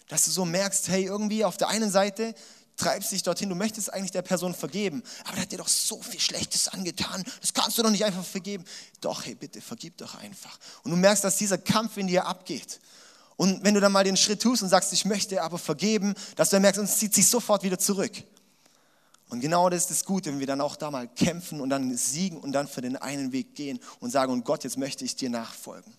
dass 0.06 0.26
du 0.26 0.30
so 0.30 0.44
merkst, 0.44 0.86
hey, 0.86 1.06
irgendwie 1.06 1.44
auf 1.44 1.56
der 1.56 1.70
einen 1.70 1.90
Seite 1.90 2.36
treibst 2.76 3.10
dich 3.10 3.24
dorthin, 3.24 3.48
du 3.48 3.56
möchtest 3.56 3.92
eigentlich 3.92 4.12
der 4.12 4.22
Person 4.22 4.54
vergeben, 4.54 5.02
aber 5.24 5.32
der 5.32 5.42
hat 5.42 5.50
dir 5.50 5.58
doch 5.58 5.66
so 5.66 6.00
viel 6.00 6.20
Schlechtes 6.20 6.68
angetan, 6.68 7.24
das 7.40 7.52
kannst 7.52 7.76
du 7.76 7.82
doch 7.82 7.90
nicht 7.90 8.04
einfach 8.04 8.24
vergeben. 8.24 8.64
Doch, 9.00 9.24
hey, 9.24 9.34
bitte, 9.34 9.60
vergib 9.60 9.96
doch 9.96 10.14
einfach. 10.14 10.56
Und 10.84 10.92
du 10.92 10.96
merkst, 10.96 11.24
dass 11.24 11.36
dieser 11.36 11.58
Kampf 11.58 11.96
in 11.96 12.06
dir 12.06 12.26
abgeht. 12.26 12.78
Und 13.42 13.64
wenn 13.64 13.74
du 13.74 13.80
dann 13.80 13.90
mal 13.90 14.04
den 14.04 14.16
Schritt 14.16 14.40
tust 14.40 14.62
und 14.62 14.68
sagst, 14.68 14.92
ich 14.92 15.04
möchte 15.04 15.42
aber 15.42 15.58
vergeben, 15.58 16.14
dass 16.36 16.50
du 16.50 16.54
dann 16.54 16.62
merkst, 16.62 16.80
es 16.80 16.98
zieht 16.98 17.12
sich 17.12 17.26
sofort 17.26 17.64
wieder 17.64 17.76
zurück. 17.76 18.12
Und 19.30 19.40
genau 19.40 19.68
das 19.68 19.80
ist 19.80 19.90
das 19.90 20.04
Gute, 20.04 20.30
wenn 20.30 20.38
wir 20.38 20.46
dann 20.46 20.60
auch 20.60 20.76
da 20.76 20.92
mal 20.92 21.08
kämpfen 21.08 21.60
und 21.60 21.68
dann 21.68 21.96
siegen 21.96 22.38
und 22.38 22.52
dann 22.52 22.68
für 22.68 22.82
den 22.82 22.96
einen 22.96 23.32
Weg 23.32 23.56
gehen 23.56 23.80
und 23.98 24.12
sagen, 24.12 24.32
und 24.32 24.44
Gott, 24.44 24.62
jetzt 24.62 24.78
möchte 24.78 25.04
ich 25.04 25.16
dir 25.16 25.28
nachfolgen. 25.28 25.92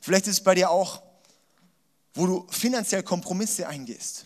Vielleicht 0.00 0.28
ist 0.28 0.38
es 0.38 0.40
bei 0.42 0.54
dir 0.54 0.70
auch, 0.70 1.02
wo 2.14 2.26
du 2.26 2.46
finanziell 2.48 3.02
Kompromisse 3.02 3.68
eingehst. 3.68 4.24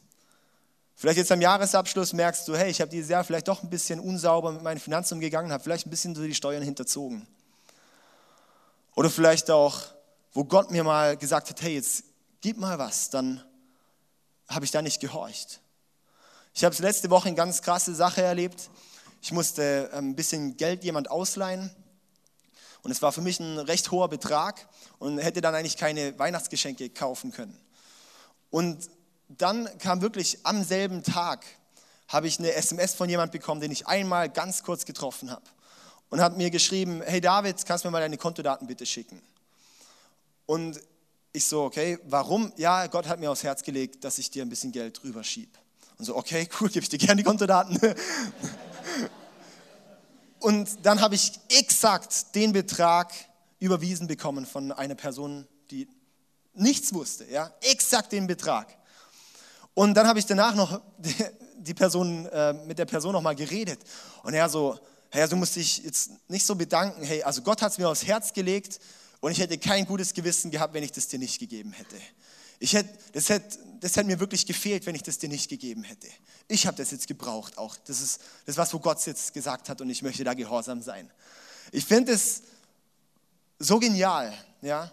Vielleicht 0.94 1.18
jetzt 1.18 1.32
am 1.32 1.40
Jahresabschluss 1.40 2.12
merkst 2.12 2.46
du, 2.46 2.54
hey, 2.54 2.70
ich 2.70 2.80
habe 2.80 2.92
dieses 2.92 3.10
Jahr 3.10 3.24
vielleicht 3.24 3.48
doch 3.48 3.64
ein 3.64 3.70
bisschen 3.70 3.98
unsauber 3.98 4.52
mit 4.52 4.62
meinen 4.62 4.78
Finanzen 4.78 5.14
umgegangen, 5.14 5.50
habe 5.50 5.64
vielleicht 5.64 5.88
ein 5.88 5.90
bisschen 5.90 6.14
so 6.14 6.22
die 6.22 6.32
Steuern 6.32 6.62
hinterzogen. 6.62 7.26
Oder 8.94 9.10
vielleicht 9.10 9.50
auch, 9.50 9.80
wo 10.32 10.44
Gott 10.44 10.70
mir 10.70 10.84
mal 10.84 11.16
gesagt 11.16 11.50
hat, 11.50 11.60
hey, 11.60 11.74
jetzt 11.74 12.04
gib 12.42 12.58
mal 12.58 12.78
was, 12.78 13.08
dann 13.08 13.42
habe 14.48 14.64
ich 14.64 14.70
da 14.70 14.82
nicht 14.82 15.00
gehorcht. 15.00 15.60
Ich 16.52 16.64
habe 16.64 16.76
letzte 16.82 17.08
Woche 17.08 17.28
eine 17.28 17.36
ganz 17.36 17.62
krasse 17.62 17.94
Sache 17.94 18.20
erlebt. 18.20 18.68
Ich 19.22 19.32
musste 19.32 19.88
ähm, 19.94 20.10
ein 20.10 20.16
bisschen 20.16 20.56
Geld 20.56 20.84
jemand 20.84 21.10
ausleihen 21.10 21.70
und 22.82 22.90
es 22.90 23.00
war 23.00 23.12
für 23.12 23.22
mich 23.22 23.38
ein 23.38 23.58
recht 23.58 23.90
hoher 23.92 24.08
Betrag 24.08 24.68
und 24.98 25.18
hätte 25.18 25.40
dann 25.40 25.54
eigentlich 25.54 25.76
keine 25.76 26.18
Weihnachtsgeschenke 26.18 26.90
kaufen 26.90 27.30
können. 27.30 27.56
Und 28.50 28.90
dann 29.28 29.68
kam 29.78 30.02
wirklich 30.02 30.44
am 30.44 30.64
selben 30.64 31.04
Tag, 31.04 31.46
habe 32.08 32.26
ich 32.26 32.38
eine 32.40 32.52
SMS 32.52 32.92
von 32.92 33.08
jemand 33.08 33.30
bekommen, 33.30 33.60
den 33.60 33.70
ich 33.70 33.86
einmal 33.86 34.28
ganz 34.28 34.64
kurz 34.64 34.84
getroffen 34.84 35.30
habe. 35.30 35.44
Und 36.10 36.20
hat 36.20 36.36
mir 36.36 36.50
geschrieben, 36.50 37.02
hey 37.02 37.20
David, 37.20 37.64
kannst 37.64 37.84
du 37.84 37.88
mir 37.88 37.92
mal 37.92 38.00
deine 38.00 38.18
Kontodaten 38.18 38.66
bitte 38.66 38.84
schicken? 38.84 39.22
Und 40.44 40.78
ich 41.32 41.44
so, 41.46 41.62
okay, 41.62 41.98
warum? 42.04 42.52
Ja, 42.56 42.86
Gott 42.86 43.08
hat 43.08 43.18
mir 43.18 43.30
aufs 43.30 43.42
Herz 43.42 43.62
gelegt, 43.62 44.04
dass 44.04 44.18
ich 44.18 44.30
dir 44.30 44.42
ein 44.42 44.50
bisschen 44.50 44.70
Geld 44.70 45.02
drüber 45.02 45.24
schieb. 45.24 45.58
Und 45.98 46.04
so, 46.04 46.16
okay, 46.16 46.48
cool, 46.60 46.68
gebe 46.68 46.82
ich 46.82 46.88
dir 46.88 46.98
gerne 46.98 47.16
die 47.16 47.24
Kontodaten. 47.24 47.78
Und 50.40 50.84
dann 50.84 51.00
habe 51.00 51.14
ich 51.14 51.32
exakt 51.48 52.34
den 52.34 52.52
Betrag 52.52 53.12
überwiesen 53.60 54.08
bekommen 54.08 54.44
von 54.44 54.72
einer 54.72 54.96
Person, 54.96 55.46
die 55.70 55.88
nichts 56.52 56.92
wusste. 56.92 57.24
Ja? 57.30 57.52
Exakt 57.60 58.10
den 58.12 58.26
Betrag. 58.26 58.76
Und 59.74 59.94
dann 59.94 60.06
habe 60.06 60.18
ich 60.18 60.26
danach 60.26 60.54
noch 60.54 60.82
die 61.56 61.74
Person, 61.74 62.26
äh, 62.26 62.52
mit 62.52 62.78
der 62.78 62.86
Person 62.86 63.12
noch 63.12 63.22
mal 63.22 63.36
geredet. 63.36 63.78
Und 64.24 64.34
er 64.34 64.48
so, 64.48 64.78
hey, 65.10 65.28
du 65.28 65.36
musst 65.36 65.54
dich 65.54 65.78
jetzt 65.78 66.10
nicht 66.28 66.44
so 66.44 66.56
bedanken. 66.56 67.04
Hey, 67.04 67.22
also 67.22 67.40
Gott 67.42 67.62
hat 67.62 67.70
es 67.72 67.78
mir 67.78 67.88
aufs 67.88 68.04
Herz 68.04 68.32
gelegt 68.32 68.80
und 69.22 69.30
ich 69.30 69.38
hätte 69.38 69.56
kein 69.56 69.86
gutes 69.86 70.12
Gewissen 70.14 70.50
gehabt, 70.50 70.74
wenn 70.74 70.82
ich 70.82 70.90
das 70.90 71.06
dir 71.06 71.18
nicht 71.18 71.38
gegeben 71.38 71.72
hätte. 71.72 71.94
Ich 72.58 72.74
hätte, 72.74 72.90
das, 73.12 73.28
hätte, 73.28 73.56
das 73.78 73.94
hätte 73.94 74.08
mir 74.08 74.18
wirklich 74.18 74.44
gefehlt, 74.44 74.84
wenn 74.84 74.96
ich 74.96 75.04
das 75.04 75.16
dir 75.16 75.28
nicht 75.28 75.48
gegeben 75.48 75.84
hätte. 75.84 76.08
Ich 76.48 76.66
habe 76.66 76.76
das 76.76 76.90
jetzt 76.90 77.06
gebraucht 77.06 77.56
auch. 77.56 77.76
Das 77.84 78.00
ist 78.00 78.20
das, 78.46 78.56
was 78.56 78.74
wo 78.74 78.80
Gott 78.80 79.04
jetzt 79.06 79.32
gesagt 79.32 79.68
hat 79.68 79.80
und 79.80 79.88
ich 79.90 80.02
möchte 80.02 80.24
da 80.24 80.34
gehorsam 80.34 80.82
sein. 80.82 81.08
Ich 81.70 81.84
finde 81.84 82.12
es 82.12 82.42
so 83.60 83.78
genial, 83.78 84.34
ja, 84.60 84.92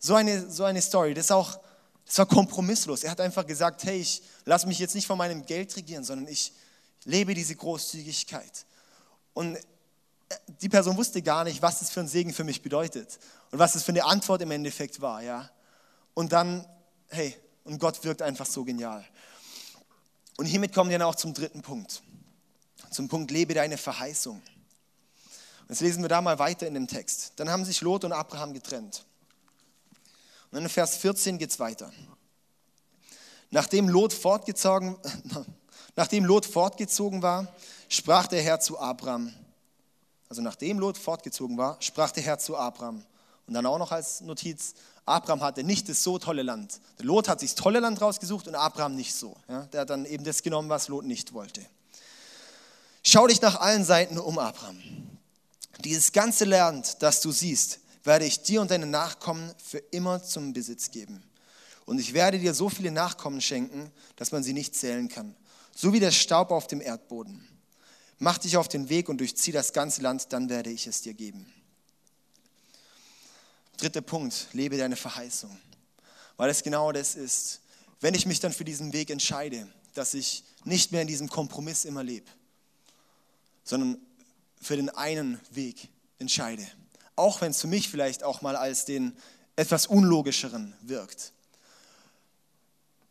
so 0.00 0.16
eine, 0.16 0.50
so 0.50 0.64
eine 0.64 0.82
Story. 0.82 1.14
Das, 1.14 1.30
auch, 1.30 1.60
das 2.04 2.18
war 2.18 2.26
kompromisslos. 2.26 3.04
Er 3.04 3.12
hat 3.12 3.20
einfach 3.20 3.46
gesagt, 3.46 3.84
hey, 3.84 4.00
ich 4.00 4.22
lasse 4.44 4.66
mich 4.66 4.80
jetzt 4.80 4.96
nicht 4.96 5.06
von 5.06 5.18
meinem 5.18 5.46
Geld 5.46 5.76
regieren, 5.76 6.02
sondern 6.02 6.26
ich 6.26 6.52
lebe 7.04 7.32
diese 7.32 7.54
Großzügigkeit. 7.54 8.66
Und 9.34 9.54
äh, 9.54 9.60
die 10.62 10.68
Person 10.68 10.96
wusste 10.96 11.22
gar 11.22 11.44
nicht, 11.44 11.62
was 11.62 11.78
das 11.78 11.90
für 11.90 12.00
ein 12.00 12.08
Segen 12.08 12.34
für 12.34 12.42
mich 12.42 12.60
bedeutet 12.60 13.20
und 13.50 13.58
was 13.58 13.72
das 13.72 13.82
für 13.82 13.92
eine 13.92 14.04
Antwort 14.04 14.42
im 14.42 14.50
Endeffekt 14.50 15.00
war, 15.00 15.22
ja. 15.22 15.50
Und 16.14 16.32
dann 16.32 16.66
hey, 17.08 17.36
und 17.64 17.78
Gott 17.78 18.02
wirkt 18.04 18.22
einfach 18.22 18.46
so 18.46 18.64
genial. 18.64 19.04
Und 20.36 20.46
hiermit 20.46 20.72
kommen 20.72 20.90
wir 20.90 20.98
dann 20.98 21.08
auch 21.08 21.14
zum 21.14 21.34
dritten 21.34 21.62
Punkt. 21.62 22.02
Zum 22.90 23.08
Punkt, 23.08 23.30
lebe 23.30 23.54
deine 23.54 23.76
Verheißung. 23.76 24.40
Jetzt 25.68 25.80
lesen 25.80 26.02
wir 26.02 26.08
da 26.08 26.22
mal 26.22 26.38
weiter 26.38 26.66
in 26.66 26.74
dem 26.74 26.86
Text. 26.86 27.32
Dann 27.36 27.50
haben 27.50 27.64
sich 27.64 27.80
Lot 27.80 28.04
und 28.04 28.12
Abraham 28.12 28.54
getrennt. 28.54 29.04
Und 30.50 30.56
dann 30.56 30.62
in 30.62 30.68
Vers 30.68 30.96
14 30.96 31.36
geht 31.36 31.50
es 31.50 31.60
weiter. 31.60 31.92
Nachdem 33.50 33.88
Lot, 33.88 34.12
fortgezogen, 34.12 34.96
nachdem 35.96 36.24
Lot 36.24 36.46
fortgezogen 36.46 37.20
war, 37.20 37.54
sprach 37.88 38.28
der 38.28 38.42
Herr 38.42 38.60
zu 38.60 38.78
Abraham. 38.78 39.34
Also 40.28 40.40
nachdem 40.40 40.78
Lot 40.78 40.96
fortgezogen 40.96 41.58
war, 41.58 41.76
sprach 41.80 42.12
der 42.12 42.22
Herr 42.22 42.38
zu 42.38 42.56
Abraham. 42.56 43.04
Und 43.48 43.54
dann 43.54 43.66
auch 43.66 43.78
noch 43.78 43.92
als 43.92 44.20
Notiz, 44.20 44.74
Abraham 45.06 45.40
hatte 45.40 45.64
nicht 45.64 45.88
das 45.88 46.02
so 46.02 46.18
tolle 46.18 46.42
Land. 46.42 46.80
Der 46.98 47.06
Lot 47.06 47.28
hat 47.28 47.40
sich 47.40 47.54
das 47.54 47.62
tolle 47.62 47.80
Land 47.80 48.00
rausgesucht 48.00 48.46
und 48.46 48.54
Abraham 48.54 48.94
nicht 48.94 49.14
so. 49.14 49.34
Ja, 49.48 49.64
der 49.64 49.80
hat 49.80 49.90
dann 49.90 50.04
eben 50.04 50.22
das 50.22 50.42
genommen, 50.42 50.68
was 50.68 50.88
Lot 50.88 51.06
nicht 51.06 51.32
wollte. 51.32 51.64
Schau 53.02 53.26
dich 53.26 53.40
nach 53.40 53.58
allen 53.58 53.84
Seiten 53.84 54.18
um, 54.18 54.38
Abraham. 54.38 54.78
Dieses 55.82 56.12
ganze 56.12 56.44
Land, 56.44 57.02
das 57.02 57.22
du 57.22 57.32
siehst, 57.32 57.80
werde 58.04 58.26
ich 58.26 58.42
dir 58.42 58.60
und 58.60 58.70
deinen 58.70 58.90
Nachkommen 58.90 59.50
für 59.64 59.78
immer 59.78 60.22
zum 60.22 60.52
Besitz 60.52 60.90
geben. 60.90 61.22
Und 61.86 61.98
ich 61.98 62.12
werde 62.12 62.38
dir 62.38 62.52
so 62.52 62.68
viele 62.68 62.90
Nachkommen 62.90 63.40
schenken, 63.40 63.90
dass 64.16 64.30
man 64.30 64.42
sie 64.42 64.52
nicht 64.52 64.76
zählen 64.76 65.08
kann. 65.08 65.34
So 65.74 65.94
wie 65.94 66.00
der 66.00 66.10
Staub 66.10 66.50
auf 66.50 66.66
dem 66.66 66.82
Erdboden. 66.82 67.48
Mach 68.18 68.36
dich 68.36 68.58
auf 68.58 68.68
den 68.68 68.90
Weg 68.90 69.08
und 69.08 69.18
durchzieh 69.18 69.52
das 69.52 69.72
ganze 69.72 70.02
Land, 70.02 70.34
dann 70.34 70.50
werde 70.50 70.68
ich 70.68 70.86
es 70.86 71.00
dir 71.00 71.14
geben. 71.14 71.50
Dritter 73.78 74.00
Punkt, 74.00 74.48
lebe 74.52 74.76
deine 74.76 74.96
Verheißung. 74.96 75.56
Weil 76.36 76.50
es 76.50 76.62
genau 76.62 76.92
das 76.92 77.14
ist. 77.14 77.60
Wenn 78.00 78.14
ich 78.14 78.26
mich 78.26 78.40
dann 78.40 78.52
für 78.52 78.64
diesen 78.64 78.92
Weg 78.92 79.10
entscheide, 79.10 79.66
dass 79.94 80.14
ich 80.14 80.44
nicht 80.64 80.92
mehr 80.92 81.02
in 81.02 81.08
diesem 81.08 81.28
Kompromiss 81.28 81.84
immer 81.84 82.04
lebe, 82.04 82.26
sondern 83.64 83.98
für 84.60 84.76
den 84.76 84.90
einen 84.90 85.40
Weg 85.50 85.88
entscheide. 86.18 86.66
Auch 87.16 87.40
wenn 87.40 87.52
es 87.52 87.60
für 87.60 87.66
mich 87.66 87.88
vielleicht 87.88 88.22
auch 88.22 88.42
mal 88.42 88.56
als 88.56 88.84
den 88.84 89.16
etwas 89.56 89.86
unlogischeren 89.86 90.74
wirkt. 90.82 91.32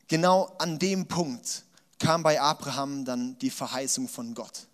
Genau 0.08 0.45
an 0.60 0.80
dem 0.80 1.08
Punkt 1.08 1.63
kam 1.99 2.23
bei 2.23 2.39
Abraham 2.39 3.03
dann 3.03 3.38
die 3.39 3.49
Verheißung 3.49 4.08
von 4.08 4.34
Gott. 4.34 4.67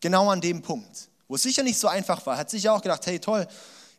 Genau 0.00 0.30
an 0.30 0.40
dem 0.40 0.62
Punkt, 0.62 1.08
wo 1.26 1.34
es 1.34 1.42
sicher 1.42 1.62
nicht 1.62 1.78
so 1.78 1.88
einfach 1.88 2.24
war. 2.26 2.36
Hat 2.36 2.50
sicher 2.50 2.72
auch 2.72 2.82
gedacht, 2.82 3.06
hey 3.06 3.18
toll, 3.18 3.48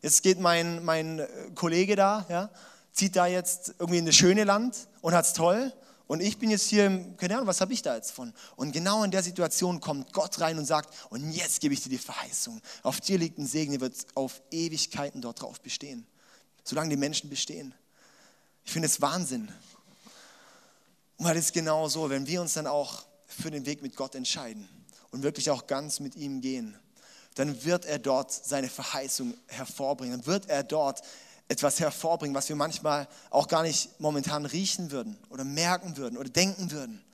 Jetzt 0.02 0.22
geht 0.22 0.40
mein, 0.40 0.84
mein 0.84 1.20
äh, 1.20 1.26
Kollege 1.54 1.96
da, 1.96 2.26
ja, 2.28 2.50
zieht 2.92 3.16
da 3.16 3.26
jetzt 3.26 3.74
irgendwie 3.78 3.98
in 3.98 4.06
das 4.06 4.14
schöne 4.14 4.44
Land 4.44 4.88
und 5.00 5.14
hat 5.14 5.26
es 5.26 5.32
toll. 5.32 5.72
Und 6.06 6.20
ich 6.20 6.38
bin 6.38 6.50
jetzt 6.50 6.68
hier, 6.68 7.04
keine 7.16 7.34
Ahnung, 7.34 7.48
was 7.48 7.60
habe 7.60 7.72
ich 7.72 7.82
da 7.82 7.96
jetzt 7.96 8.12
von? 8.12 8.32
Und 8.54 8.72
genau 8.72 9.02
in 9.02 9.10
der 9.10 9.22
Situation 9.22 9.80
kommt 9.80 10.12
Gott 10.12 10.40
rein 10.40 10.56
und 10.56 10.64
sagt, 10.64 10.94
und 11.10 11.32
jetzt 11.32 11.60
gebe 11.60 11.74
ich 11.74 11.82
dir 11.82 11.88
die 11.88 11.98
Verheißung. 11.98 12.60
Auf 12.82 13.00
dir 13.00 13.18
liegt 13.18 13.38
ein 13.38 13.46
Segen, 13.46 13.72
der 13.72 13.80
wird 13.80 14.06
auf 14.14 14.40
Ewigkeiten 14.50 15.20
dort 15.20 15.42
drauf 15.42 15.60
bestehen. 15.60 16.06
Solange 16.62 16.90
die 16.90 16.96
Menschen 16.96 17.28
bestehen. 17.28 17.74
Ich 18.64 18.72
finde 18.72 18.86
es 18.86 19.00
Wahnsinn. 19.00 19.50
Und 21.16 21.24
weil 21.24 21.36
es 21.36 21.52
genau 21.52 21.88
so, 21.88 22.08
wenn 22.08 22.26
wir 22.26 22.40
uns 22.40 22.52
dann 22.52 22.66
auch 22.66 23.04
für 23.26 23.50
den 23.50 23.66
Weg 23.66 23.82
mit 23.82 23.96
Gott 23.96 24.14
entscheiden 24.14 24.68
und 25.10 25.22
wirklich 25.22 25.50
auch 25.50 25.66
ganz 25.66 25.98
mit 25.98 26.14
ihm 26.14 26.40
gehen, 26.40 26.78
dann 27.36 27.64
wird 27.64 27.84
er 27.84 27.98
dort 27.98 28.32
seine 28.32 28.68
Verheißung 28.68 29.34
hervorbringen. 29.46 30.18
Dann 30.18 30.26
wird 30.26 30.48
er 30.48 30.64
dort 30.64 31.02
etwas 31.48 31.78
hervorbringen, 31.78 32.34
was 32.34 32.48
wir 32.48 32.56
manchmal 32.56 33.06
auch 33.30 33.46
gar 33.46 33.62
nicht 33.62 34.00
momentan 34.00 34.46
riechen 34.46 34.90
würden 34.90 35.16
oder 35.30 35.44
merken 35.44 35.96
würden 35.96 36.16
oder 36.18 36.28
denken 36.28 36.70
würden. 36.72 37.04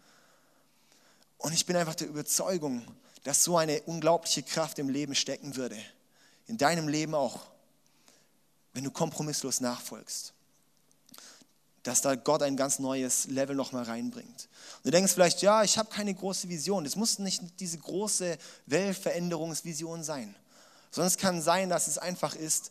Und 1.38 1.52
ich 1.52 1.66
bin 1.66 1.76
einfach 1.76 1.96
der 1.96 2.08
Überzeugung, 2.08 2.86
dass 3.24 3.44
so 3.44 3.56
eine 3.56 3.82
unglaubliche 3.82 4.42
Kraft 4.42 4.78
im 4.78 4.88
Leben 4.88 5.14
stecken 5.14 5.56
würde. 5.56 5.76
In 6.46 6.56
deinem 6.56 6.88
Leben 6.88 7.14
auch, 7.14 7.40
wenn 8.72 8.84
du 8.84 8.90
kompromisslos 8.90 9.60
nachfolgst 9.60 10.32
dass 11.82 12.00
da 12.00 12.14
Gott 12.14 12.42
ein 12.42 12.56
ganz 12.56 12.78
neues 12.78 13.26
Level 13.26 13.56
nochmal 13.56 13.84
reinbringt. 13.84 14.48
Und 14.76 14.84
du 14.86 14.90
denkst 14.90 15.12
vielleicht, 15.12 15.42
ja, 15.42 15.64
ich 15.64 15.78
habe 15.78 15.90
keine 15.90 16.14
große 16.14 16.48
Vision. 16.48 16.86
Es 16.86 16.96
muss 16.96 17.18
nicht 17.18 17.42
diese 17.58 17.78
große 17.78 18.38
Weltveränderungsvision 18.66 20.04
sein, 20.04 20.34
sondern 20.90 21.08
es 21.08 21.18
kann 21.18 21.42
sein, 21.42 21.68
dass 21.68 21.88
es 21.88 21.98
einfach 21.98 22.34
ist, 22.34 22.70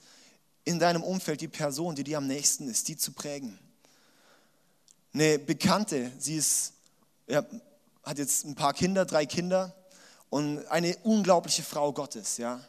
in 0.63 0.79
deinem 0.79 1.03
Umfeld 1.03 1.41
die 1.41 1.47
Person, 1.47 1.95
die 1.95 2.03
dir 2.03 2.19
am 2.19 2.27
nächsten 2.27 2.69
ist, 2.69 2.87
die 2.87 2.95
zu 2.95 3.11
prägen. 3.11 3.57
Eine 5.13 5.39
Bekannte, 5.39 6.11
sie 6.19 6.37
ist, 6.37 6.73
ja, 7.27 7.43
hat 8.03 8.17
jetzt 8.17 8.45
ein 8.45 8.55
paar 8.55 8.73
Kinder, 8.73 9.05
drei 9.05 9.25
Kinder 9.25 9.75
und 10.29 10.65
eine 10.67 10.95
unglaubliche 11.03 11.63
Frau 11.63 11.91
Gottes, 11.91 12.37
ja. 12.37 12.61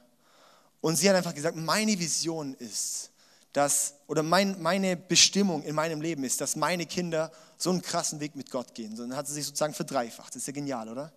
Und 0.80 0.96
sie 0.96 1.08
hat 1.08 1.14
einfach 1.14 1.34
gesagt, 1.34 1.56
meine 1.56 1.96
Vision 1.96 2.54
ist, 2.54 3.11
dass, 3.52 3.94
oder 4.06 4.22
mein, 4.22 4.60
meine 4.62 4.96
Bestimmung 4.96 5.62
in 5.62 5.74
meinem 5.74 6.00
Leben 6.00 6.24
ist, 6.24 6.40
dass 6.40 6.56
meine 6.56 6.86
Kinder 6.86 7.30
so 7.58 7.70
einen 7.70 7.82
krassen 7.82 8.20
Weg 8.20 8.34
mit 8.34 8.50
Gott 8.50 8.74
gehen. 8.74 8.96
Dann 8.96 9.14
hat 9.14 9.26
sie 9.28 9.34
sich 9.34 9.46
sozusagen 9.46 9.74
verdreifacht. 9.74 10.28
Das 10.28 10.42
ist 10.42 10.46
ja 10.46 10.52
genial, 10.52 10.88
oder? 10.88 11.12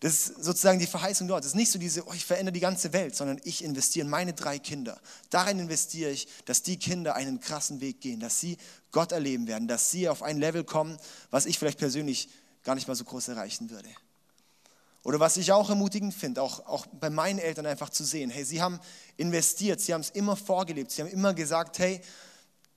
Das 0.00 0.14
ist 0.14 0.42
sozusagen 0.42 0.78
die 0.78 0.86
Verheißung 0.86 1.28
dort. 1.28 1.44
Das 1.44 1.50
ist 1.50 1.56
nicht 1.56 1.70
so 1.70 1.78
diese, 1.78 2.06
oh, 2.06 2.12
ich 2.14 2.24
verändere 2.24 2.54
die 2.54 2.60
ganze 2.60 2.94
Welt, 2.94 3.14
sondern 3.14 3.38
ich 3.44 3.62
investiere 3.62 4.06
in 4.06 4.10
meine 4.10 4.32
drei 4.32 4.58
Kinder. 4.58 4.98
Darin 5.28 5.58
investiere 5.58 6.10
ich, 6.10 6.26
dass 6.46 6.62
die 6.62 6.78
Kinder 6.78 7.14
einen 7.14 7.40
krassen 7.40 7.82
Weg 7.82 8.00
gehen, 8.00 8.18
dass 8.18 8.40
sie 8.40 8.56
Gott 8.92 9.12
erleben 9.12 9.46
werden, 9.46 9.68
dass 9.68 9.90
sie 9.90 10.08
auf 10.08 10.22
ein 10.22 10.38
Level 10.38 10.64
kommen, 10.64 10.96
was 11.30 11.44
ich 11.44 11.58
vielleicht 11.58 11.78
persönlich 11.78 12.30
gar 12.64 12.74
nicht 12.74 12.88
mal 12.88 12.94
so 12.94 13.04
groß 13.04 13.28
erreichen 13.28 13.68
würde. 13.68 13.88
Oder 15.02 15.18
was 15.18 15.36
ich 15.38 15.52
auch 15.52 15.70
ermutigend 15.70 16.12
finde, 16.12 16.42
auch, 16.42 16.66
auch 16.66 16.86
bei 16.86 17.08
meinen 17.08 17.38
Eltern 17.38 17.66
einfach 17.66 17.88
zu 17.88 18.04
sehen, 18.04 18.28
hey, 18.28 18.44
sie 18.44 18.60
haben 18.60 18.78
investiert, 19.16 19.80
sie 19.80 19.94
haben 19.94 20.02
es 20.02 20.10
immer 20.10 20.36
vorgelebt, 20.36 20.90
sie 20.90 21.02
haben 21.02 21.10
immer 21.10 21.32
gesagt, 21.32 21.78
hey, 21.78 22.00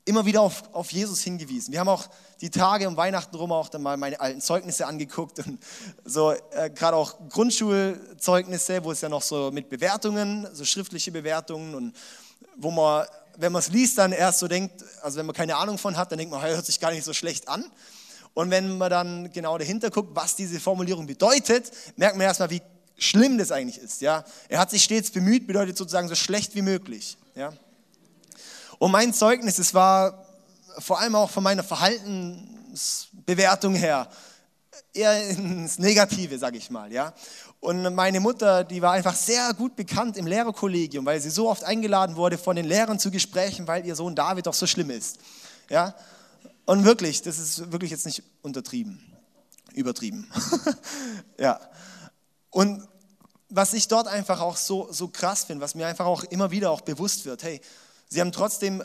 immer 0.05 0.25
wieder 0.25 0.41
auf, 0.41 0.63
auf 0.73 0.91
Jesus 0.91 1.21
hingewiesen. 1.21 1.71
Wir 1.71 1.79
haben 1.79 1.89
auch 1.89 2.05
die 2.41 2.49
Tage 2.49 2.87
um 2.87 2.97
Weihnachten 2.97 3.35
rum 3.35 3.51
auch 3.51 3.69
dann 3.69 3.81
mal 3.81 3.95
meine 3.97 4.19
alten 4.19 4.41
Zeugnisse 4.41 4.85
angeguckt 4.85 5.39
und 5.45 5.59
so 6.03 6.31
äh, 6.31 6.69
gerade 6.69 6.97
auch 6.97 7.29
Grundschulzeugnisse, 7.29 8.83
wo 8.83 8.91
es 8.91 9.01
ja 9.01 9.09
noch 9.09 9.21
so 9.21 9.51
mit 9.51 9.69
Bewertungen, 9.69 10.47
so 10.53 10.65
schriftliche 10.65 11.11
Bewertungen 11.11 11.75
und 11.75 11.95
wo 12.57 12.71
man, 12.71 13.05
wenn 13.37 13.51
man 13.51 13.61
es 13.61 13.69
liest, 13.69 13.97
dann 13.97 14.11
erst 14.11 14.39
so 14.39 14.47
denkt, 14.47 14.83
also 15.01 15.17
wenn 15.17 15.25
man 15.25 15.35
keine 15.35 15.55
Ahnung 15.55 15.77
von 15.77 15.97
hat, 15.97 16.11
dann 16.11 16.19
denkt 16.19 16.31
man, 16.31 16.41
hey, 16.41 16.53
hört 16.53 16.65
sich 16.65 16.79
gar 16.79 16.91
nicht 16.91 17.03
so 17.03 17.13
schlecht 17.13 17.47
an. 17.47 17.65
Und 18.33 18.49
wenn 18.49 18.77
man 18.77 18.89
dann 18.89 19.31
genau 19.31 19.57
dahinter 19.57 19.89
guckt, 19.89 20.15
was 20.15 20.35
diese 20.35 20.59
Formulierung 20.59 21.05
bedeutet, 21.05 21.71
merkt 21.97 22.17
man 22.17 22.25
erstmal, 22.25 22.49
wie 22.49 22.61
schlimm 22.97 23.37
das 23.37 23.51
eigentlich 23.51 23.77
ist. 23.77 24.01
Ja? 24.01 24.23
Er 24.49 24.59
hat 24.59 24.71
sich 24.71 24.83
stets 24.83 25.11
bemüht, 25.11 25.47
bedeutet 25.47 25.77
sozusagen 25.77 26.07
so 26.07 26.15
schlecht 26.15 26.55
wie 26.55 26.61
möglich. 26.61 27.17
Ja? 27.35 27.53
Und 28.79 28.91
mein 28.91 29.13
Zeugnis, 29.13 29.59
es 29.59 29.73
war 29.73 30.25
vor 30.79 30.99
allem 30.99 31.15
auch 31.15 31.29
von 31.29 31.43
meiner 31.43 31.63
Verhaltensbewertung 31.63 33.75
her 33.75 34.09
eher 34.93 35.29
ins 35.29 35.79
Negative, 35.79 36.37
sage 36.37 36.57
ich 36.57 36.69
mal. 36.69 36.91
Ja? 36.91 37.13
Und 37.59 37.93
meine 37.93 38.19
Mutter, 38.19 38.63
die 38.63 38.81
war 38.81 38.93
einfach 38.93 39.15
sehr 39.15 39.53
gut 39.53 39.75
bekannt 39.75 40.17
im 40.17 40.27
Lehrerkollegium, 40.27 41.05
weil 41.05 41.21
sie 41.21 41.29
so 41.29 41.49
oft 41.49 41.63
eingeladen 41.63 42.15
wurde 42.15 42.37
von 42.37 42.55
den 42.55 42.65
Lehrern 42.65 42.99
zu 42.99 43.11
Gesprächen, 43.11 43.67
weil 43.67 43.85
ihr 43.85 43.95
Sohn 43.95 44.15
David 44.15 44.47
doch 44.47 44.53
so 44.53 44.67
schlimm 44.67 44.89
ist. 44.89 45.19
Ja? 45.69 45.95
Und 46.65 46.85
wirklich, 46.85 47.21
das 47.21 47.39
ist 47.39 47.71
wirklich 47.71 47.91
jetzt 47.91 48.05
nicht 48.05 48.23
untertrieben, 48.41 49.01
übertrieben. 49.73 50.29
ja. 51.37 51.59
Und 52.49 52.87
was 53.49 53.73
ich 53.73 53.87
dort 53.87 54.07
einfach 54.07 54.39
auch 54.39 54.57
so, 54.57 54.91
so 54.91 55.07
krass 55.07 55.43
finde, 55.43 55.63
was 55.63 55.75
mir 55.75 55.87
einfach 55.87 56.05
auch 56.05 56.23
immer 56.25 56.51
wieder 56.51 56.71
auch 56.71 56.81
bewusst 56.81 57.25
wird, 57.25 57.43
hey, 57.43 57.61
sie 58.09 58.21
haben 58.21 58.31
trotzdem 58.31 58.83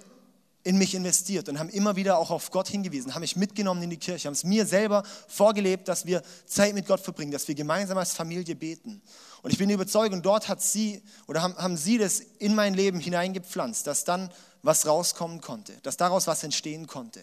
in 0.65 0.77
mich 0.77 0.95
investiert 0.95 1.49
und 1.49 1.59
haben 1.59 1.71
immer 1.71 1.97
wieder 1.97 2.19
auch 2.19 2.31
auf 2.31 2.51
Gott 2.51 2.69
hingewiesen, 2.69 3.15
haben 3.15 3.23
mich 3.23 3.37
mitgenommen 3.37 3.83
in 3.83 3.91
die 3.91 3.97
Kirche, 3.97 4.27
haben 4.27 4.35
es 4.35 4.45
mir 4.45 4.67
selber 4.67 5.03
vorgelebt, 5.29 5.89
dass 5.89 6.05
wir 6.05 6.23
Zeit 6.47 6.75
mit 6.75 6.87
Gott 6.87 7.01
verbringen, 7.01 7.31
dass 7.33 7.49
wir 7.49 7.55
gemeinsam 7.55 7.97
als 7.97 8.13
Familie 8.13 8.55
beten. 8.55 9.01
Und 9.43 9.53
ich 9.53 9.59
bin 9.59 9.71
überzeugt, 9.71 10.13
und 10.13 10.27
dort 10.27 10.49
hat 10.49 10.61
sie 10.61 11.03
oder 11.27 11.43
haben, 11.43 11.57
haben 11.57 11.77
sie 11.77 11.97
das 11.97 12.21
in 12.21 12.55
mein 12.55 12.75
Leben 12.75 13.01
hineingepflanzt, 13.01 13.87
dass 13.87 14.05
dann 14.05 14.31
was 14.63 14.87
rauskommen 14.87 15.41
konnte, 15.41 15.75
dass 15.83 15.97
daraus 15.97 16.27
was 16.27 16.43
entstehen 16.43 16.87
konnte. 16.87 17.23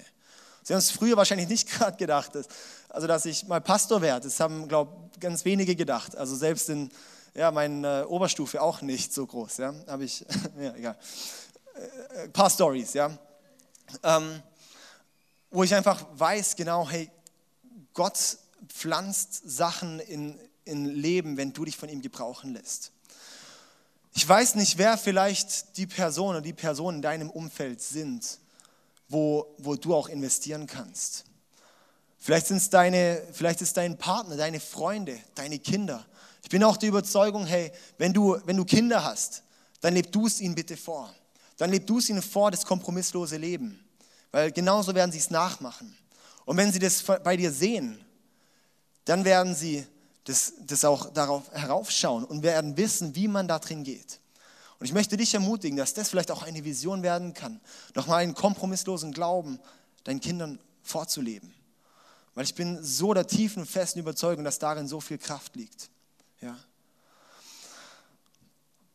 Sie 0.67 0.73
haben 0.73 0.79
es 0.79 0.89
früher 0.89 1.15
wahrscheinlich 1.15 1.47
nicht 1.47 1.69
gerade 1.77 1.95
gedacht, 1.95 2.33
dass, 2.33 2.47
also 2.89 3.05
dass 3.05 3.25
ich 3.25 3.47
mal 3.47 3.61
Pastor 3.61 4.01
werde. 4.01 4.27
Das 4.27 4.39
haben, 4.39 4.67
glaube 4.67 4.91
ich, 5.13 5.19
ganz 5.19 5.45
wenige 5.45 5.75
gedacht. 5.75 6.17
Also 6.17 6.35
selbst 6.35 6.69
in 6.69 6.89
ja, 7.35 7.51
meiner 7.51 8.01
äh, 8.01 8.05
Oberstufe 8.05 8.59
auch 8.59 8.81
nicht 8.81 9.13
so 9.13 9.27
groß. 9.27 9.57
Ja, 9.57 9.75
habe 9.85 10.05
ich, 10.05 10.25
ja, 10.59 10.73
egal. 10.73 10.97
Ein 12.15 12.25
äh, 12.25 12.29
paar 12.29 12.49
Stories, 12.49 12.93
ja. 12.93 13.15
Ähm, 14.01 14.41
wo 15.51 15.63
ich 15.63 15.75
einfach 15.75 16.03
weiß, 16.13 16.55
genau, 16.55 16.89
hey, 16.89 17.11
Gott 17.93 18.17
pflanzt 18.67 19.47
Sachen 19.47 19.99
in, 19.99 20.39
in 20.63 20.85
Leben, 20.85 21.37
wenn 21.37 21.53
du 21.53 21.63
dich 21.65 21.77
von 21.77 21.89
ihm 21.89 22.01
gebrauchen 22.01 22.53
lässt. 22.53 22.91
Ich 24.15 24.27
weiß 24.27 24.55
nicht, 24.55 24.79
wer 24.79 24.97
vielleicht 24.97 25.77
die 25.77 25.85
Person 25.85 26.31
oder 26.31 26.41
die 26.41 26.53
Personen 26.53 26.97
in 26.97 27.01
deinem 27.03 27.29
Umfeld 27.29 27.83
sind, 27.83 28.39
wo, 29.07 29.55
wo 29.57 29.75
du 29.75 29.93
auch 29.95 30.07
investieren 30.07 30.67
kannst. 30.67 31.25
Vielleicht, 32.17 32.47
sind's 32.47 32.69
deine, 32.69 33.21
vielleicht 33.33 33.61
ist 33.61 33.77
dein 33.77 33.97
Partner, 33.97 34.35
deine 34.35 34.59
Freunde, 34.59 35.19
deine 35.35 35.59
Kinder. 35.59 36.05
Ich 36.41 36.49
bin 36.49 36.63
auch 36.63 36.77
der 36.77 36.89
Überzeugung, 36.89 37.45
hey, 37.45 37.71
wenn 37.97 38.13
du, 38.13 38.37
wenn 38.45 38.57
du 38.57 38.65
Kinder 38.65 39.03
hast, 39.03 39.43
dann 39.81 39.93
leb 39.93 40.11
du 40.11 40.25
es 40.25 40.41
ihnen 40.41 40.55
bitte 40.55 40.77
vor. 40.77 41.13
Dann 41.57 41.69
leb 41.69 41.85
du 41.85 41.99
es 41.99 42.09
ihnen 42.09 42.21
vor, 42.21 42.51
das 42.51 42.65
kompromisslose 42.65 43.37
Leben. 43.37 43.79
Weil 44.31 44.51
genauso 44.51 44.93
werden 44.95 45.11
sie 45.11 45.19
es 45.19 45.29
nachmachen. 45.29 45.95
Und 46.45 46.57
wenn 46.57 46.71
sie 46.71 46.79
das 46.79 47.03
bei 47.03 47.37
dir 47.37 47.51
sehen, 47.51 48.03
dann 49.05 49.23
werden 49.23 49.55
sie 49.55 49.85
das, 50.25 50.53
das 50.61 50.83
auch 50.83 51.11
darauf 51.13 51.51
heraufschauen 51.51 52.23
und 52.23 52.43
werden 52.43 52.75
wissen, 52.77 53.15
wie 53.15 53.27
man 53.27 53.47
da 53.47 53.59
drin 53.59 53.83
geht. 53.83 54.19
Und 54.79 54.85
ich 54.85 54.93
möchte 54.93 55.17
dich 55.17 55.33
ermutigen, 55.33 55.77
dass 55.77 55.93
das 55.93 56.09
vielleicht 56.09 56.31
auch 56.31 56.43
eine 56.43 56.63
Vision 56.63 57.01
werden 57.01 57.33
kann, 57.33 57.61
nochmal 57.93 58.23
einen 58.23 58.33
kompromisslosen 58.33 59.13
Glauben 59.13 59.59
deinen 60.03 60.19
Kindern 60.19 60.59
vorzuleben. 60.83 61.53
Weil 62.33 62.43
ich 62.43 62.55
bin 62.55 62.83
so 62.83 63.13
der 63.13 63.27
tiefen, 63.27 63.65
festen 63.65 63.99
Überzeugung, 63.99 64.43
dass 64.43 64.59
darin 64.59 64.87
so 64.87 64.99
viel 64.99 65.17
Kraft 65.17 65.55
liegt. 65.55 65.89
Ja. 66.41 66.57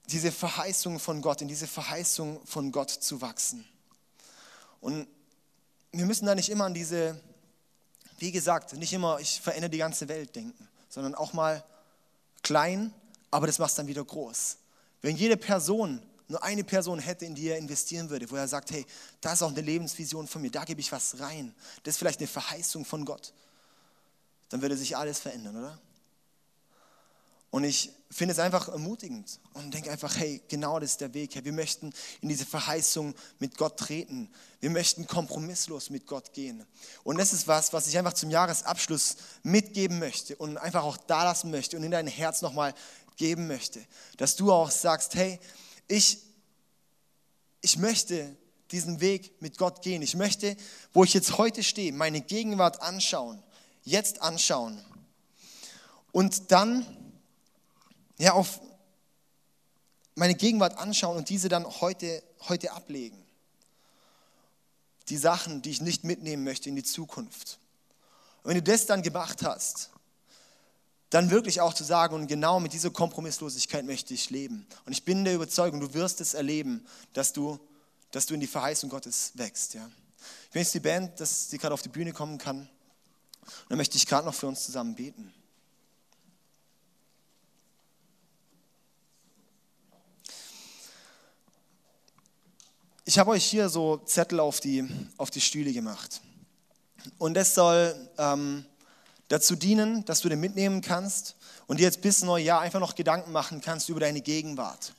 Diese 0.09 0.31
Verheißung 0.31 0.99
von 0.99 1.23
Gott, 1.23 1.41
in 1.41 1.49
diese 1.49 1.67
Verheißung 1.67 2.45
von 2.45 2.71
Gott 2.73 2.91
zu 2.91 3.23
wachsen. 3.23 3.65
Und 4.81 5.07
wir 5.93 6.05
müssen 6.05 6.27
da 6.27 6.35
nicht 6.35 6.51
immer 6.51 6.65
an 6.65 6.75
diese, 6.75 7.19
wie 8.19 8.31
gesagt, 8.31 8.75
nicht 8.75 8.93
immer, 8.93 9.19
ich 9.21 9.41
verändere 9.41 9.71
die 9.71 9.79
ganze 9.79 10.09
Welt 10.09 10.37
denken, 10.37 10.69
sondern 10.89 11.15
auch 11.15 11.33
mal 11.33 11.65
klein, 12.43 12.93
aber 13.31 13.47
das 13.47 13.59
macht 13.59 13.71
es 13.71 13.77
dann 13.77 13.87
wieder 13.87 14.05
groß. 14.05 14.59
Wenn 15.03 15.17
jede 15.17 15.37
Person 15.37 16.03
nur 16.29 16.43
eine 16.45 16.63
Person 16.63 17.01
hätte, 17.01 17.25
in 17.25 17.35
die 17.35 17.49
er 17.49 17.59
investieren 17.59 18.09
würde, 18.09 18.31
wo 18.31 18.37
er 18.37 18.47
sagt, 18.47 18.71
hey, 18.71 18.87
da 19.21 19.33
ist 19.33 19.43
auch 19.43 19.51
eine 19.51 19.61
Lebensvision 19.61 20.29
von 20.29 20.43
mir, 20.43 20.51
da 20.51 20.65
gebe 20.65 20.81
ich 20.81 20.93
was 20.93 21.19
rein, 21.19 21.55
das 21.83 21.95
ist 21.95 21.99
vielleicht 21.99 22.21
eine 22.21 22.29
Verheißung 22.29 22.85
von 22.85 23.05
Gott, 23.05 23.33
dann 24.49 24.63
würde 24.63 24.77
sich 24.77 24.97
alles 24.97 25.19
verändern, 25.19 25.57
oder? 25.57 25.79
Und 27.51 27.65
ich 27.65 27.91
finde 28.13 28.33
es 28.33 28.39
einfach 28.39 28.69
ermutigend 28.69 29.41
und 29.55 29.75
denke 29.75 29.91
einfach, 29.91 30.17
hey, 30.17 30.41
genau 30.49 30.79
das 30.79 30.93
ist 30.93 31.01
der 31.01 31.15
Weg. 31.15 31.45
Wir 31.45 31.53
möchten 31.53 31.93
in 32.21 32.29
diese 32.29 32.47
Verheißung 32.47 33.15
mit 33.41 33.57
Gott 33.57 33.77
treten. 33.77 34.31
Wir 34.61 34.71
möchten 34.71 35.07
kompromisslos 35.09 35.91
mit 35.91 36.07
Gott 36.07 36.33
gehen. 36.33 36.65
Und 37.03 37.19
das 37.19 37.33
ist 37.33 37.49
was, 37.49 37.73
was 37.73 37.89
ich 37.89 37.99
einfach 37.99 38.13
zum 38.13 38.31
Jahresabschluss 38.31 39.17
mitgeben 39.43 39.99
möchte 39.99 40.37
und 40.37 40.59
einfach 40.59 40.85
auch 40.85 40.97
da 40.97 41.25
lassen 41.25 41.51
möchte 41.51 41.77
und 41.77 41.83
in 41.83 41.91
dein 41.91 42.07
Herz 42.07 42.41
nochmal 42.41 42.73
geben 43.21 43.47
möchte. 43.47 43.85
Dass 44.17 44.35
du 44.35 44.51
auch 44.51 44.71
sagst, 44.71 45.15
hey, 45.15 45.39
ich, 45.87 46.19
ich 47.61 47.77
möchte 47.77 48.35
diesen 48.71 49.01
Weg 49.01 49.43
mit 49.43 49.59
Gott 49.59 49.83
gehen. 49.83 50.01
Ich 50.01 50.17
möchte, 50.17 50.57
wo 50.95 51.05
ich 51.05 51.13
jetzt 51.13 51.37
heute 51.37 51.63
stehe, 51.63 51.93
meine 51.93 52.23
Gegenwart 52.23 52.81
anschauen, 52.81 53.43
jetzt 53.85 54.23
anschauen. 54.23 54.83
Und 56.13 56.51
dann 56.51 56.87
ja, 58.17 58.33
auf 58.33 58.61
meine 60.15 60.35
Gegenwart 60.35 60.79
anschauen 60.79 61.19
und 61.19 61.29
diese 61.29 61.51
dann 61.51 61.67
heute, 61.67 62.23
heute 62.49 62.73
ablegen. 62.73 63.23
Die 65.11 65.19
Sachen, 65.19 65.61
die 65.61 65.71
ich 65.71 65.83
nicht 65.83 66.05
mitnehmen 66.05 66.43
möchte 66.43 66.71
in 66.71 66.77
die 66.77 66.83
Zukunft. 66.83 67.59
Und 68.43 68.51
wenn 68.51 68.57
du 68.57 68.63
das 68.63 68.87
dann 68.87 69.03
gemacht 69.03 69.43
hast, 69.43 69.91
dann 71.11 71.31
wirklich 71.31 71.61
auch 71.61 71.75
zu 71.75 71.83
sagen, 71.83 72.15
und 72.15 72.29
genau 72.29 72.61
mit 72.61 72.73
dieser 72.73 72.91
Kompromisslosigkeit 72.91 73.85
möchte 73.85 74.15
ich 74.15 74.31
leben. 74.31 74.67
Und 74.87 74.93
ich 74.93 75.05
bin 75.05 75.25
der 75.25 75.35
Überzeugung, 75.35 75.81
du 75.81 75.93
wirst 75.93 76.21
es 76.21 76.35
erleben, 76.35 76.87
dass 77.13 77.33
du, 77.33 77.59
dass 78.13 78.27
du 78.27 78.35
in 78.35 78.41
die 78.41 78.47
Verheißung 78.47 78.89
Gottes 78.89 79.33
wächst. 79.35 79.75
Ja. 79.75 79.91
Ich 80.49 80.55
möchte 80.55 80.73
die 80.75 80.81
Band, 80.81 81.19
dass 81.19 81.51
sie 81.51 81.59
gerade 81.59 81.75
auf 81.75 81.83
die 81.83 81.89
Bühne 81.89 82.13
kommen 82.13 82.39
kann. 82.39 82.61
Und 82.61 83.71
dann 83.71 83.79
möchte 83.79 83.97
ich 83.97 84.07
gerade 84.07 84.25
noch 84.25 84.35
für 84.35 84.47
uns 84.47 84.65
zusammen 84.65 84.95
beten. 84.95 85.35
Ich 93.05 93.19
habe 93.19 93.33
euch 93.33 93.45
hier 93.45 93.69
so 93.69 93.97
Zettel 93.97 94.39
auf 94.39 94.61
die, 94.61 94.89
auf 95.17 95.33
die 95.33 95.41
Stühle 95.41 95.73
gemacht. 95.73 96.21
Und 97.19 97.35
das 97.35 97.55
soll 97.57 97.97
ähm, 98.19 98.65
dazu 99.31 99.55
dienen, 99.55 100.05
dass 100.05 100.21
du 100.21 100.29
den 100.29 100.41
mitnehmen 100.41 100.83
kannst 100.83 101.37
und 101.67 101.79
dir 101.79 101.85
jetzt 101.85 102.03
bis 102.03 102.23
Neujahr 102.23 102.61
einfach 102.61 102.81
noch 102.81 102.97
Gedanken 102.97 103.33
machen 103.33 103.61
kannst 103.61 103.89
über 103.89 104.01
deine 104.01 104.21
Gegenwart. 104.21 104.93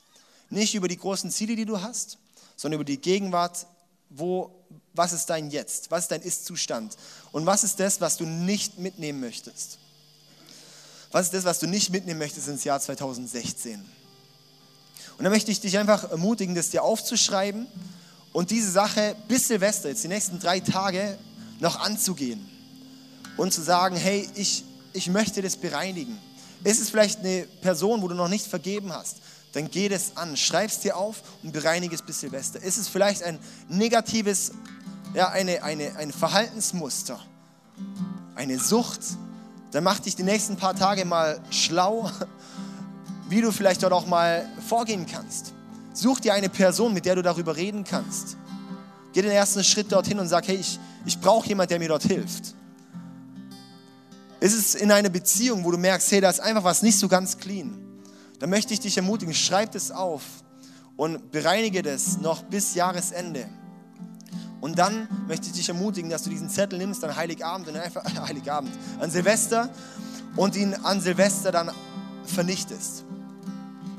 Nicht 0.49 0.73
über 0.73 0.87
die 0.87 0.97
großen 0.97 1.29
Ziele, 1.29 1.55
die 1.55 1.65
du 1.65 1.81
hast, 1.81 2.17
sondern 2.55 2.79
über 2.79 2.85
die 2.85 2.99
Gegenwart, 2.99 3.67
wo, 4.09 4.51
was 4.93 5.11
ist 5.11 5.29
dein 5.29 5.51
Jetzt, 5.51 5.91
was 5.91 6.03
ist 6.03 6.11
dein 6.11 6.21
Ist-Zustand 6.21 6.95
und 7.33 7.45
was 7.45 7.63
ist 7.63 7.79
das, 7.79 7.99
was 7.99 8.17
du 8.17 8.25
nicht 8.25 8.79
mitnehmen 8.79 9.19
möchtest. 9.19 9.77
Was 11.11 11.25
ist 11.25 11.33
das, 11.33 11.43
was 11.43 11.59
du 11.59 11.67
nicht 11.67 11.89
mitnehmen 11.89 12.19
möchtest 12.19 12.47
ins 12.47 12.63
Jahr 12.63 12.79
2016? 12.79 13.83
Und 15.17 15.23
dann 15.23 15.33
möchte 15.33 15.51
ich 15.51 15.59
dich 15.59 15.77
einfach 15.77 16.09
ermutigen, 16.09 16.55
das 16.55 16.69
dir 16.69 16.83
aufzuschreiben 16.83 17.67
und 18.31 18.49
diese 18.49 18.71
Sache 18.71 19.13
bis 19.27 19.49
Silvester, 19.49 19.89
jetzt 19.89 20.05
die 20.05 20.07
nächsten 20.07 20.39
drei 20.39 20.61
Tage, 20.61 21.17
noch 21.59 21.75
anzugehen 21.81 22.49
und 23.41 23.51
zu 23.51 23.63
sagen, 23.63 23.95
hey, 23.95 24.30
ich, 24.36 24.63
ich 24.93 25.10
möchte 25.10 25.41
das 25.41 25.58
bereinigen. 25.58 26.15
Ist 26.63 26.80
es 26.80 26.91
vielleicht 26.91 27.21
eine 27.21 27.47
Person, 27.62 28.04
wo 28.04 28.08
du 28.08 28.13
noch 28.13 28.27
nicht 28.27 28.45
vergeben 28.45 28.93
hast? 28.93 29.17
Dann 29.54 29.71
geh 29.71 29.89
das 29.89 30.15
an, 30.15 30.38
schreib 30.38 30.69
es 30.69 30.80
dir 30.82 30.95
auf 30.95 31.23
und 31.41 31.51
bereinige 31.51 31.95
es 31.95 32.04
bis 32.04 32.19
Silvester. 32.19 32.62
Ist 32.62 32.77
es 32.77 32.88
vielleicht 32.88 33.23
ein 33.23 33.39
negatives, 33.67 34.51
ja, 35.15 35.30
eine, 35.30 35.63
eine, 35.63 35.95
ein 35.95 36.12
Verhaltensmuster, 36.12 37.19
eine 38.36 38.60
Sucht? 38.60 39.01
Dann 39.71 39.86
mach 39.86 39.97
dich 39.97 40.15
die 40.15 40.21
nächsten 40.21 40.56
paar 40.56 40.75
Tage 40.75 41.04
mal 41.04 41.41
schlau, 41.49 42.12
wie 43.27 43.41
du 43.41 43.51
vielleicht 43.51 43.82
dort 43.82 43.93
auch 43.93 44.06
mal 44.06 44.47
vorgehen 44.67 45.08
kannst. 45.08 45.54
Such 45.95 46.19
dir 46.19 46.36
eine 46.36 46.49
Person, 46.49 46.93
mit 46.93 47.06
der 47.06 47.15
du 47.15 47.23
darüber 47.23 47.56
reden 47.56 47.86
kannst. 47.86 48.38
Geh 49.13 49.23
den 49.23 49.32
ersten 49.32 49.63
Schritt 49.63 49.91
dorthin 49.91 50.19
und 50.19 50.27
sag, 50.27 50.47
hey, 50.47 50.58
ich, 50.58 50.80
ich 51.08 51.19
brauche 51.19 51.47
jemanden, 51.47 51.69
der 51.69 51.80
mir 51.80 51.88
dort 51.88 52.04
hilft. 52.04 52.54
Ist 54.41 54.58
es 54.58 54.73
in 54.73 54.91
einer 54.91 55.10
Beziehung, 55.10 55.63
wo 55.63 55.71
du 55.71 55.77
merkst, 55.77 56.12
hey, 56.12 56.19
da 56.19 56.30
ist 56.30 56.39
einfach 56.39 56.63
was 56.63 56.82
nicht 56.82 56.97
so 56.97 57.08
ganz 57.08 57.38
clean, 57.38 57.77
dann 58.39 58.49
möchte 58.49 58.73
ich 58.73 58.80
dich 58.80 58.97
ermutigen, 58.97 59.36
schreib 59.36 59.71
das 59.73 59.91
auf 59.91 60.23
und 60.97 61.32
bereinige 61.32 61.84
das 61.84 62.17
noch 62.17 62.41
bis 62.41 62.73
Jahresende. 62.73 63.47
Und 64.60 64.80
dann 64.80 65.08
möchte 65.27 65.45
ich 65.45 65.54
dich 65.54 65.69
ermutigen, 65.69 66.10
dass 66.10 66.23
du 66.23 66.32
diesen 66.32 66.49
Zettel 66.49 66.80
nimmst 66.80 67.04
an 67.04 67.15
Heiligabend 67.15 67.67
und 67.67 67.77
einfach 67.77 68.04
Heiligabend, 68.27 68.71
an 68.99 69.12
Silvester 69.12 69.69
und 70.36 70.56
ihn 70.56 70.73
an 70.73 71.01
Silvester 71.01 71.51
dann 71.51 71.69
vernichtest. 72.25 73.04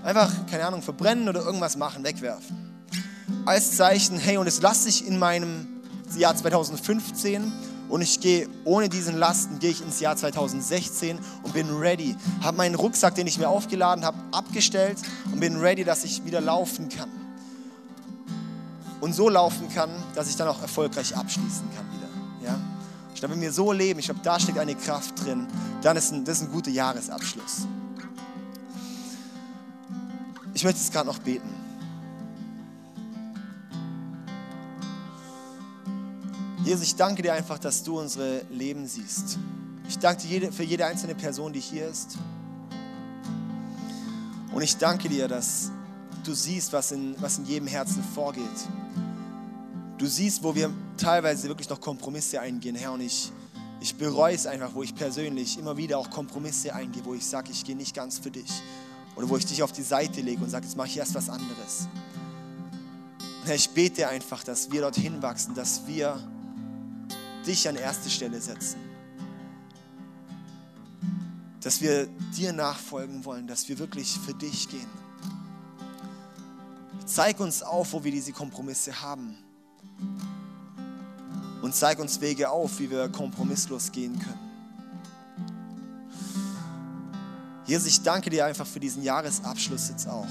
Einfach, 0.02 0.28
keine 0.50 0.66
Ahnung, 0.66 0.82
verbrennen 0.82 1.28
oder 1.28 1.42
irgendwas 1.44 1.76
machen, 1.76 2.02
wegwerfen. 2.02 2.56
Als 3.46 3.76
Zeichen, 3.76 4.18
hey, 4.18 4.38
und 4.38 4.48
es 4.48 4.60
lasse 4.60 4.88
ich 4.88 5.06
in 5.06 5.20
meinem 5.20 5.68
Jahr 6.16 6.34
2015 6.34 7.52
und 7.92 8.00
ich 8.00 8.20
gehe 8.20 8.48
ohne 8.64 8.88
diesen 8.88 9.18
Lasten, 9.18 9.58
gehe 9.58 9.70
ich 9.70 9.82
ins 9.82 10.00
Jahr 10.00 10.16
2016 10.16 11.18
und 11.42 11.52
bin 11.52 11.68
ready. 11.76 12.16
Habe 12.40 12.56
meinen 12.56 12.74
Rucksack, 12.74 13.16
den 13.16 13.26
ich 13.26 13.38
mir 13.38 13.50
aufgeladen 13.50 14.02
habe, 14.02 14.16
abgestellt 14.32 14.96
und 15.30 15.40
bin 15.40 15.58
ready, 15.58 15.84
dass 15.84 16.02
ich 16.02 16.24
wieder 16.24 16.40
laufen 16.40 16.88
kann. 16.88 17.10
Und 19.02 19.12
so 19.12 19.28
laufen 19.28 19.68
kann, 19.68 19.90
dass 20.14 20.30
ich 20.30 20.36
dann 20.36 20.48
auch 20.48 20.62
erfolgreich 20.62 21.14
abschließen 21.14 21.68
kann 21.76 21.86
wieder. 21.92 22.08
Ja? 22.50 22.58
Ich 23.12 23.20
glaube, 23.20 23.34
wenn 23.34 23.42
wir 23.42 23.52
so 23.52 23.72
leben, 23.72 24.00
ich 24.00 24.06
glaube, 24.06 24.20
da 24.22 24.40
steckt 24.40 24.56
eine 24.56 24.74
Kraft 24.74 25.22
drin, 25.22 25.46
dann 25.82 25.94
ist 25.98 26.12
ein, 26.12 26.24
das 26.24 26.38
ist 26.38 26.44
ein 26.44 26.50
guter 26.50 26.70
Jahresabschluss. 26.70 27.66
Ich 30.54 30.64
möchte 30.64 30.80
jetzt 30.80 30.94
gerade 30.94 31.08
noch 31.08 31.18
beten. 31.18 31.61
Jesus, 36.72 36.86
ich 36.86 36.96
danke 36.96 37.20
dir 37.20 37.34
einfach, 37.34 37.58
dass 37.58 37.82
du 37.82 38.00
unsere 38.00 38.46
Leben 38.50 38.86
siehst. 38.86 39.36
Ich 39.86 39.98
danke 39.98 40.26
dir 40.26 40.50
für 40.50 40.62
jede 40.62 40.86
einzelne 40.86 41.14
Person, 41.14 41.52
die 41.52 41.60
hier 41.60 41.86
ist. 41.86 42.16
Und 44.54 44.62
ich 44.62 44.78
danke 44.78 45.10
dir, 45.10 45.28
dass 45.28 45.70
du 46.24 46.32
siehst, 46.32 46.72
was 46.72 46.92
in, 46.92 47.14
was 47.20 47.36
in 47.36 47.44
jedem 47.44 47.68
Herzen 47.68 48.02
vorgeht. 48.02 48.42
Du 49.98 50.06
siehst, 50.06 50.42
wo 50.42 50.54
wir 50.54 50.72
teilweise 50.96 51.46
wirklich 51.46 51.68
noch 51.68 51.78
Kompromisse 51.78 52.40
eingehen, 52.40 52.74
Herr. 52.74 52.92
Und 52.92 53.02
ich, 53.02 53.30
ich 53.82 53.94
bereue 53.94 54.34
es 54.34 54.46
einfach, 54.46 54.72
wo 54.72 54.82
ich 54.82 54.94
persönlich 54.94 55.58
immer 55.58 55.76
wieder 55.76 55.98
auch 55.98 56.08
Kompromisse 56.08 56.74
eingehe, 56.74 57.04
wo 57.04 57.12
ich 57.12 57.26
sage, 57.26 57.50
ich 57.52 57.62
gehe 57.64 57.76
nicht 57.76 57.94
ganz 57.94 58.18
für 58.18 58.30
dich. 58.30 58.50
Oder 59.14 59.28
wo 59.28 59.36
ich 59.36 59.44
dich 59.44 59.62
auf 59.62 59.72
die 59.72 59.82
Seite 59.82 60.22
lege 60.22 60.42
und 60.42 60.48
sage, 60.48 60.64
jetzt 60.64 60.78
mache 60.78 60.88
ich 60.88 60.96
erst 60.96 61.14
was 61.14 61.28
anderes. 61.28 61.86
Herr, 63.44 63.56
ich 63.56 63.68
bete 63.68 64.08
einfach, 64.08 64.42
dass 64.42 64.72
wir 64.72 64.80
dorthin 64.80 65.20
wachsen, 65.20 65.54
dass 65.54 65.86
wir 65.86 66.18
dich 67.46 67.68
an 67.68 67.76
erste 67.76 68.10
Stelle 68.10 68.40
setzen. 68.40 68.78
Dass 71.60 71.80
wir 71.80 72.06
dir 72.36 72.52
nachfolgen 72.52 73.24
wollen, 73.24 73.46
dass 73.46 73.68
wir 73.68 73.78
wirklich 73.78 74.18
für 74.18 74.34
dich 74.34 74.68
gehen. 74.68 74.88
Zeig 77.06 77.40
uns 77.40 77.62
auf, 77.62 77.92
wo 77.92 78.02
wir 78.04 78.10
diese 78.10 78.32
Kompromisse 78.32 79.02
haben. 79.02 79.36
Und 81.60 81.74
zeig 81.74 81.98
uns 81.98 82.20
Wege 82.20 82.50
auf, 82.50 82.78
wie 82.80 82.90
wir 82.90 83.08
kompromisslos 83.08 83.92
gehen 83.92 84.18
können. 84.18 84.52
Jesus, 87.66 87.86
ich 87.86 88.02
danke 88.02 88.28
dir 88.30 88.46
einfach 88.46 88.66
für 88.66 88.80
diesen 88.80 89.02
Jahresabschluss 89.02 89.88
jetzt 89.88 90.08
auch. 90.08 90.26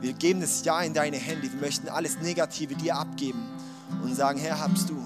Wir 0.00 0.12
geben 0.12 0.40
das 0.40 0.64
Jahr 0.64 0.84
in 0.84 0.94
deine 0.94 1.16
Hände. 1.16 1.52
Wir 1.52 1.60
möchten 1.60 1.88
alles 1.88 2.18
Negative 2.20 2.74
dir 2.74 2.96
abgeben 2.96 3.42
und 4.02 4.14
sagen, 4.14 4.38
Herr, 4.38 4.58
habst 4.58 4.88
du. 4.88 4.97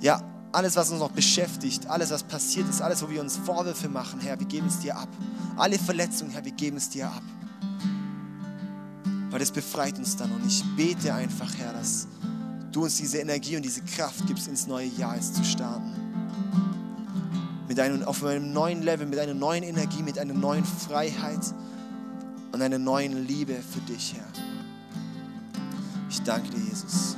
Ja, 0.00 0.22
alles, 0.52 0.76
was 0.76 0.90
uns 0.90 1.00
noch 1.00 1.12
beschäftigt, 1.12 1.86
alles, 1.86 2.10
was 2.10 2.22
passiert 2.22 2.68
ist, 2.68 2.82
alles, 2.82 3.02
wo 3.02 3.08
wir 3.08 3.20
uns 3.20 3.36
Vorwürfe 3.36 3.88
machen, 3.88 4.20
Herr, 4.20 4.38
wir 4.38 4.46
geben 4.46 4.66
es 4.66 4.80
dir 4.80 4.96
ab. 4.96 5.08
Alle 5.56 5.78
Verletzungen, 5.78 6.30
Herr, 6.32 6.44
wir 6.44 6.52
geben 6.52 6.76
es 6.76 6.88
dir 6.88 7.06
ab. 7.06 7.22
Weil 9.30 9.38
das 9.38 9.52
befreit 9.52 9.96
uns 9.98 10.16
dann. 10.16 10.32
Und 10.32 10.44
ich 10.46 10.64
bete 10.74 11.14
einfach, 11.14 11.54
Herr, 11.56 11.72
dass 11.72 12.08
du 12.72 12.84
uns 12.84 12.96
diese 12.96 13.18
Energie 13.18 13.56
und 13.56 13.62
diese 13.62 13.82
Kraft 13.82 14.26
gibst, 14.26 14.48
ins 14.48 14.66
neue 14.66 14.86
Jahr 14.86 15.14
jetzt 15.14 15.36
zu 15.36 15.44
starten. 15.44 15.92
Mit 17.68 17.78
einem, 17.78 18.02
auf 18.02 18.24
einem 18.24 18.52
neuen 18.52 18.82
Level, 18.82 19.06
mit 19.06 19.18
einer 19.20 19.34
neuen 19.34 19.62
Energie, 19.62 20.02
mit 20.02 20.18
einer 20.18 20.34
neuen 20.34 20.64
Freiheit 20.64 21.54
und 22.50 22.60
einer 22.60 22.78
neuen 22.78 23.26
Liebe 23.26 23.54
für 23.54 23.80
dich, 23.80 24.14
Herr. 24.16 24.26
Ich 26.08 26.20
danke 26.22 26.50
dir, 26.50 26.58
Jesus. 26.58 27.09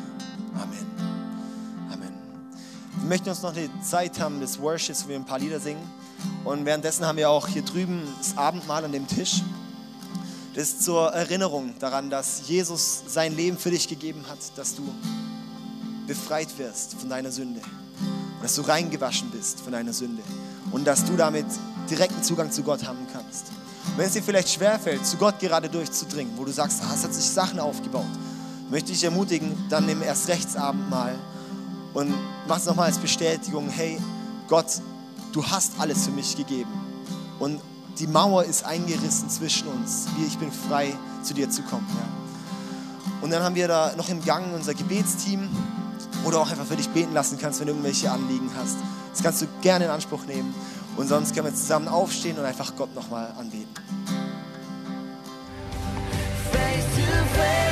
Möchten 3.13 3.29
uns 3.29 3.43
noch 3.43 3.55
eine 3.55 3.69
Zeit 3.83 4.19
haben 4.21 4.41
des 4.41 4.59
Worships, 4.59 5.05
wo 5.05 5.11
wir 5.11 5.17
ein 5.17 5.27
paar 5.27 5.39
Lieder 5.39 5.61
singen. 5.61 5.83
Und 6.47 6.65
währenddessen 6.65 7.05
haben 7.05 7.19
wir 7.19 7.29
auch 7.29 7.47
hier 7.47 7.61
drüben 7.61 8.01
das 8.17 8.39
Abendmahl 8.39 8.87
an 8.87 8.93
dem 8.93 9.07
Tisch. 9.07 9.43
Das 10.55 10.69
ist 10.69 10.83
zur 10.83 11.09
Erinnerung 11.09 11.75
daran, 11.79 12.09
dass 12.09 12.49
Jesus 12.49 13.03
sein 13.07 13.37
Leben 13.37 13.59
für 13.59 13.71
dich 13.71 13.87
gegeben 13.87 14.25
hat, 14.31 14.39
dass 14.57 14.75
du 14.77 14.83
befreit 16.07 16.57
wirst 16.57 16.95
von 16.95 17.11
deiner 17.11 17.31
Sünde. 17.31 17.61
Dass 18.41 18.55
du 18.55 18.63
reingewaschen 18.63 19.31
bist 19.31 19.61
von 19.61 19.73
deiner 19.73 19.93
Sünde. 19.93 20.23
Und 20.71 20.87
dass 20.87 21.05
du 21.05 21.15
damit 21.15 21.45
direkten 21.91 22.23
Zugang 22.23 22.51
zu 22.51 22.63
Gott 22.63 22.87
haben 22.87 23.07
kannst. 23.13 23.49
wenn 23.99 24.07
es 24.07 24.15
dir 24.15 24.23
vielleicht 24.23 24.49
schwerfällt, 24.49 25.05
zu 25.05 25.19
Gott 25.19 25.39
gerade 25.39 25.69
durchzudringen, 25.69 26.33
wo 26.39 26.47
du 26.47 26.51
sagst, 26.51 26.81
ah, 26.83 26.95
es 26.95 27.05
hat 27.05 27.13
sich 27.13 27.27
Sachen 27.27 27.61
aufgebaut, 27.61 28.07
möchte 28.71 28.93
ich 28.93 29.05
ermutigen, 29.05 29.53
dann 29.69 29.85
nimm 29.85 30.01
erst 30.01 30.29
rechts 30.29 30.57
Abendmahl 30.57 31.19
und 31.95 32.15
mach 32.49 32.59
es 32.59 32.67
nochmal 32.67 32.87
als 32.87 32.99
Bestätigung, 32.99 33.69
hey 33.69 33.99
Gott, 34.49 34.81
du 35.33 35.45
hast 35.45 35.73
alles 35.79 36.05
für 36.05 36.11
mich 36.11 36.37
gegeben. 36.37 36.71
Und 37.39 37.61
die 37.99 38.07
Mauer 38.07 38.45
ist 38.45 38.65
eingerissen 38.65 39.29
zwischen 39.29 39.69
uns. 39.69 40.07
Ich 40.27 40.39
bin 40.39 40.51
frei, 40.51 40.95
zu 41.23 41.35
dir 41.35 41.51
zu 41.51 41.63
kommen. 41.63 41.87
Ja. 41.91 42.23
Und 43.23 43.31
dann 43.31 43.43
haben 43.43 43.55
wir 43.55 43.69
da 43.69 43.95
noch 43.97 44.09
im 44.09 44.25
Gang 44.25 44.55
unser 44.55 44.75
Gebetsteam, 44.75 45.49
wo 46.25 46.31
du 46.31 46.39
auch 46.39 46.51
einfach 46.51 46.67
für 46.67 46.77
dich 46.77 46.89
beten 46.89 47.13
lassen 47.13 47.39
kannst, 47.39 47.61
wenn 47.61 47.67
du 47.67 47.73
irgendwelche 47.73 48.11
Anliegen 48.11 48.51
hast. 48.57 48.77
Das 49.13 49.23
kannst 49.23 49.43
du 49.43 49.47
gerne 49.61 49.85
in 49.85 49.91
Anspruch 49.91 50.25
nehmen. 50.27 50.55
Und 50.97 51.09
sonst 51.09 51.35
können 51.35 51.47
wir 51.47 51.55
zusammen 51.55 51.89
aufstehen 51.89 52.39
und 52.39 52.45
einfach 52.45 52.75
Gott 52.77 52.95
nochmal 52.95 53.33
anbeten. 53.39 53.69
Face 56.53 56.85
to 56.97 57.37
face. 57.37 57.72